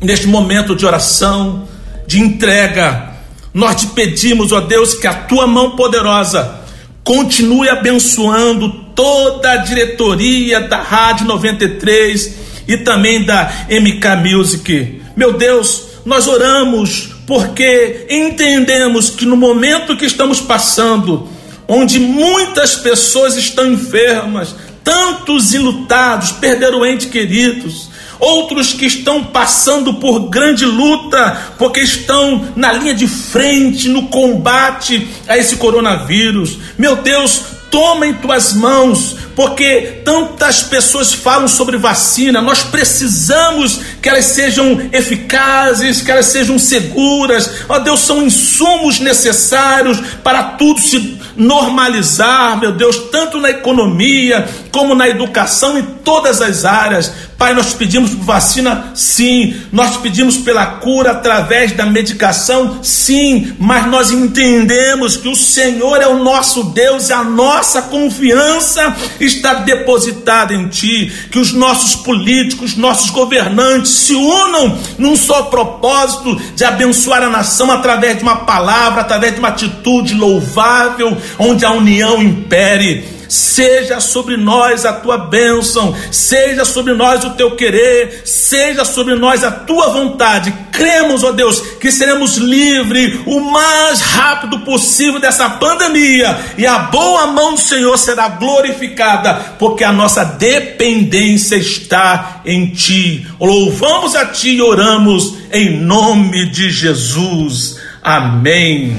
Neste 0.00 0.28
momento 0.28 0.76
de 0.76 0.86
oração, 0.86 1.68
de 2.06 2.20
entrega, 2.20 3.10
nós 3.52 3.80
te 3.80 3.86
pedimos, 3.88 4.52
ó 4.52 4.60
Deus, 4.60 4.94
que 4.94 5.08
a 5.08 5.14
tua 5.14 5.48
mão 5.48 5.72
poderosa 5.72 6.60
continue 7.02 7.68
abençoando 7.68 8.70
toda 8.94 9.50
a 9.50 9.56
diretoria 9.56 10.60
da 10.60 10.80
Rádio 10.80 11.26
93 11.26 12.34
e 12.68 12.76
também 12.76 13.24
da 13.24 13.50
MK 13.68 14.32
Music. 14.32 15.02
Meu 15.16 15.32
Deus, 15.32 15.86
nós 16.04 16.28
oramos 16.28 17.10
porque 17.26 18.06
entendemos 18.08 19.10
que 19.10 19.26
no 19.26 19.36
momento 19.36 19.96
que 19.96 20.04
estamos 20.04 20.40
passando, 20.40 21.28
onde 21.70 22.00
muitas 22.00 22.74
pessoas 22.74 23.36
estão 23.36 23.72
enfermas, 23.72 24.56
tantos 24.82 25.54
enlutados, 25.54 26.32
perderam 26.32 26.84
entes 26.84 27.08
queridos, 27.08 27.88
outros 28.18 28.72
que 28.72 28.86
estão 28.86 29.22
passando 29.22 29.94
por 29.94 30.28
grande 30.28 30.66
luta, 30.66 31.54
porque 31.56 31.78
estão 31.78 32.48
na 32.56 32.72
linha 32.72 32.92
de 32.92 33.06
frente 33.06 33.88
no 33.88 34.08
combate 34.08 35.06
a 35.28 35.38
esse 35.38 35.56
coronavírus. 35.56 36.58
Meu 36.76 36.96
Deus, 36.96 37.40
toma 37.70 38.04
em 38.04 38.14
tuas 38.14 38.52
mãos, 38.52 39.14
porque 39.40 40.02
tantas 40.04 40.62
pessoas 40.62 41.14
falam 41.14 41.48
sobre 41.48 41.78
vacina, 41.78 42.42
nós 42.42 42.62
precisamos 42.62 43.80
que 44.02 44.06
elas 44.06 44.26
sejam 44.26 44.90
eficazes, 44.92 46.02
que 46.02 46.10
elas 46.10 46.26
sejam 46.26 46.58
seguras. 46.58 47.50
Ó 47.66 47.78
Deus, 47.78 48.00
são 48.00 48.22
insumos 48.22 49.00
necessários 49.00 49.98
para 50.22 50.42
tudo 50.42 50.78
se 50.78 51.18
normalizar, 51.36 52.60
meu 52.60 52.72
Deus, 52.72 52.98
tanto 53.10 53.40
na 53.40 53.48
economia 53.48 54.46
como 54.70 54.94
na 54.94 55.08
educação, 55.08 55.78
em 55.78 55.84
todas 56.04 56.42
as 56.42 56.66
áreas. 56.66 57.10
Pai, 57.38 57.54
nós 57.54 57.72
pedimos 57.72 58.10
por 58.10 58.24
vacina, 58.24 58.92
sim. 58.94 59.56
Nós 59.72 59.96
pedimos 59.96 60.36
pela 60.36 60.66
cura 60.66 61.12
através 61.12 61.72
da 61.72 61.86
medicação, 61.86 62.80
sim. 62.82 63.54
Mas 63.58 63.86
nós 63.86 64.10
entendemos 64.10 65.16
que 65.16 65.28
o 65.28 65.34
Senhor 65.34 66.02
é 66.02 66.06
o 66.06 66.22
nosso 66.22 66.64
Deus 66.64 67.08
e 67.08 67.14
a 67.14 67.24
nossa 67.24 67.80
confiança 67.82 68.94
está 69.36 69.54
depositada 69.54 70.54
em 70.54 70.68
Ti. 70.68 71.12
Que 71.30 71.38
os 71.38 71.52
nossos 71.52 71.96
políticos, 71.96 72.76
nossos 72.76 73.10
governantes 73.10 73.92
se 73.92 74.14
unam 74.14 74.78
num 74.98 75.16
só 75.16 75.44
propósito 75.44 76.34
de 76.54 76.64
abençoar 76.64 77.22
a 77.22 77.30
nação 77.30 77.70
através 77.70 78.16
de 78.16 78.22
uma 78.22 78.36
palavra, 78.44 79.00
através 79.00 79.34
de 79.34 79.38
uma 79.38 79.48
atitude 79.48 80.14
louvável, 80.14 81.16
onde 81.38 81.64
a 81.64 81.72
união 81.72 82.22
impere 82.22 83.19
seja 83.30 84.00
sobre 84.00 84.36
nós 84.36 84.84
a 84.84 84.92
tua 84.92 85.16
bênção, 85.16 85.94
seja 86.10 86.64
sobre 86.64 86.94
nós 86.94 87.24
o 87.24 87.30
teu 87.30 87.54
querer, 87.54 88.22
seja 88.24 88.84
sobre 88.84 89.14
nós 89.14 89.44
a 89.44 89.52
tua 89.52 89.88
vontade. 89.90 90.52
Cremos, 90.72 91.22
ó 91.22 91.30
Deus, 91.30 91.60
que 91.80 91.92
seremos 91.92 92.36
livres 92.36 93.20
o 93.26 93.40
mais 93.40 94.00
rápido 94.00 94.60
possível 94.60 95.20
dessa 95.20 95.48
pandemia 95.48 96.36
e 96.58 96.66
a 96.66 96.78
boa 96.78 97.28
mão 97.28 97.54
do 97.54 97.60
Senhor 97.60 97.96
será 97.96 98.28
glorificada, 98.28 99.34
porque 99.58 99.84
a 99.84 99.92
nossa 99.92 100.24
dependência 100.24 101.54
está 101.54 102.40
em 102.44 102.66
ti. 102.70 103.26
Louvamos 103.38 104.16
a 104.16 104.26
ti 104.26 104.56
e 104.56 104.62
oramos 104.62 105.36
em 105.52 105.78
nome 105.78 106.50
de 106.50 106.68
Jesus. 106.68 107.78
Amém. 108.02 108.96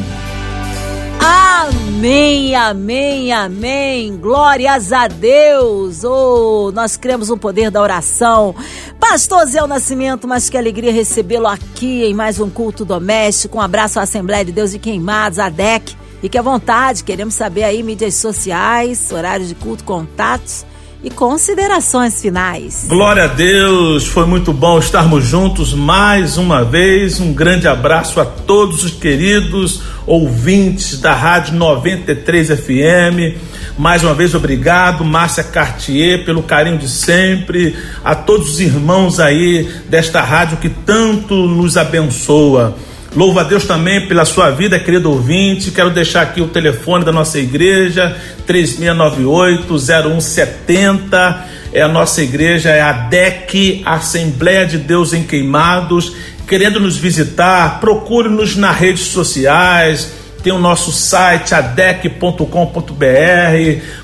Amém, 1.24 2.56
amém, 2.56 3.32
amém. 3.32 4.18
Glórias 4.18 4.92
a 4.92 5.08
Deus. 5.08 6.04
Oh, 6.04 6.72
nós 6.74 6.98
cremos 6.98 7.30
no 7.30 7.38
poder 7.38 7.70
da 7.70 7.80
oração. 7.80 8.56
Pastor 9.00 9.46
Zé 9.46 9.66
Nascimento, 9.68 10.28
mas 10.28 10.50
que 10.50 10.58
alegria 10.58 10.92
recebê-lo 10.92 11.46
aqui 11.46 12.04
em 12.04 12.14
mais 12.16 12.40
um 12.40 12.50
culto 12.50 12.84
doméstico. 12.84 13.60
Um 13.60 13.62
abraço 13.62 14.00
à 14.00 14.04
Assembleia 14.04 14.44
de 14.44 14.52
Deus 14.52 14.72
de 14.72 14.80
Queimados, 14.80 15.38
a 15.38 15.50
DEC. 15.50 15.96
Fique 16.22 16.38
à 16.38 16.42
vontade, 16.42 17.04
queremos 17.04 17.36
saber 17.36 17.64
aí 17.64 17.84
mídias 17.84 18.16
sociais, 18.16 19.12
horários 19.12 19.50
de 19.50 19.56
culto, 19.56 19.84
contatos 19.84 20.66
e 21.04 21.10
considerações 21.10 22.22
finais. 22.22 22.86
Glória 22.88 23.24
a 23.24 23.28
Deus, 23.28 24.08
foi 24.08 24.26
muito 24.26 24.54
bom 24.54 24.78
estarmos 24.78 25.26
juntos 25.26 25.74
mais 25.74 26.38
uma 26.38 26.64
vez. 26.64 27.20
Um 27.20 27.34
grande 27.34 27.68
abraço 27.68 28.20
a 28.20 28.26
todos 28.26 28.84
os 28.84 28.92
queridos 28.92 29.82
ouvintes 30.06 31.00
da 31.00 31.14
Rádio 31.14 31.56
93 31.56 32.50
FM. 32.50 33.40
Mais 33.78 34.04
uma 34.04 34.14
vez, 34.14 34.36
obrigado, 34.36 35.04
Márcia 35.04 35.44
Cartier, 35.44 36.24
pelo 36.24 36.44
carinho 36.44 36.78
de 36.78 36.88
sempre. 36.88 37.76
A 38.04 38.14
todos 38.14 38.52
os 38.52 38.60
irmãos 38.60 39.20
aí 39.20 39.64
desta 39.90 40.22
rádio 40.22 40.58
que 40.58 40.70
tanto 40.70 41.34
nos 41.48 41.78
abençoa. 41.78 42.76
Louva 43.14 43.42
a 43.42 43.44
Deus 43.44 43.66
também 43.66 44.08
pela 44.08 44.24
sua 44.24 44.52
vida, 44.52 44.80
querido 44.80 45.12
ouvinte. 45.12 45.72
Quero 45.72 45.90
deixar 45.90 46.22
aqui 46.22 46.42
o 46.42 46.48
telefone 46.48 47.04
da 47.04 47.12
nossa 47.12 47.38
igreja, 47.40 48.16
3698-0170. 48.48 51.38
É 51.74 51.82
a 51.82 51.90
nossa 51.90 52.24
igreja, 52.24 52.70
é 52.70 52.80
a 52.80 52.94
DEC, 52.94 53.82
Assembleia 53.86 54.66
de 54.66 54.78
Deus 54.78 55.12
em 55.12 55.24
Queimados. 55.24 56.16
Querendo 56.48 56.80
nos 56.80 56.96
visitar, 56.96 57.82
procure-nos 57.82 58.56
nas 58.56 58.78
redes 58.78 59.08
sociais. 59.08 60.14
Tem 60.42 60.54
o 60.54 60.58
nosso 60.58 60.94
site 60.94 61.54
adec.com.br. 61.54 62.46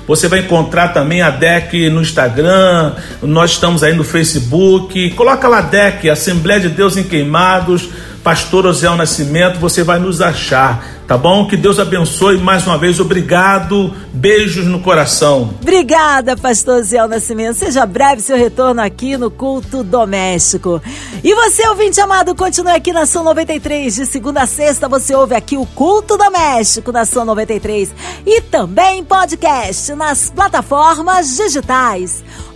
Você 0.06 0.28
vai 0.28 0.40
encontrar 0.40 0.88
também 0.88 1.22
a 1.22 1.30
DEC 1.30 1.88
no 1.88 2.02
Instagram. 2.02 2.92
Nós 3.22 3.52
estamos 3.52 3.82
aí 3.82 3.94
no 3.94 4.04
Facebook. 4.04 5.12
Coloca 5.12 5.48
lá 5.48 5.62
DEC, 5.62 6.10
Assembleia 6.10 6.60
de 6.60 6.68
Deus 6.68 6.98
em 6.98 7.04
Queimados 7.04 7.88
pastor 8.22 8.66
Osiel 8.66 8.96
Nascimento, 8.96 9.58
você 9.58 9.82
vai 9.82 9.98
nos 9.98 10.20
achar. 10.20 10.98
Tá 11.08 11.16
bom? 11.16 11.48
Que 11.48 11.56
Deus 11.56 11.78
abençoe 11.78 12.36
mais 12.36 12.66
uma 12.66 12.76
vez. 12.76 13.00
Obrigado. 13.00 13.94
Beijos 14.12 14.66
no 14.66 14.80
coração. 14.80 15.54
Obrigada, 15.62 16.36
pastor 16.36 16.82
Zé 16.82 17.06
Nascimento. 17.06 17.54
Seja 17.54 17.86
breve 17.86 18.20
seu 18.20 18.36
retorno 18.36 18.82
aqui 18.82 19.16
no 19.16 19.30
culto 19.30 19.82
doméstico. 19.82 20.82
E 21.24 21.34
você, 21.34 21.66
ouvinte 21.66 21.98
amado, 21.98 22.34
continue 22.34 22.72
aqui 22.72 22.92
na 22.92 23.06
São 23.06 23.24
93. 23.24 23.94
De 23.94 24.04
segunda 24.04 24.42
a 24.42 24.46
sexta, 24.46 24.86
você 24.86 25.14
ouve 25.14 25.34
aqui 25.34 25.56
o 25.56 25.64
culto 25.64 26.18
doméstico 26.18 26.92
na 26.92 27.06
São 27.06 27.24
93. 27.24 27.90
E 28.26 28.42
também 28.42 29.02
podcast 29.02 29.94
nas 29.94 30.28
plataformas 30.28 31.38
digitais 31.38 32.22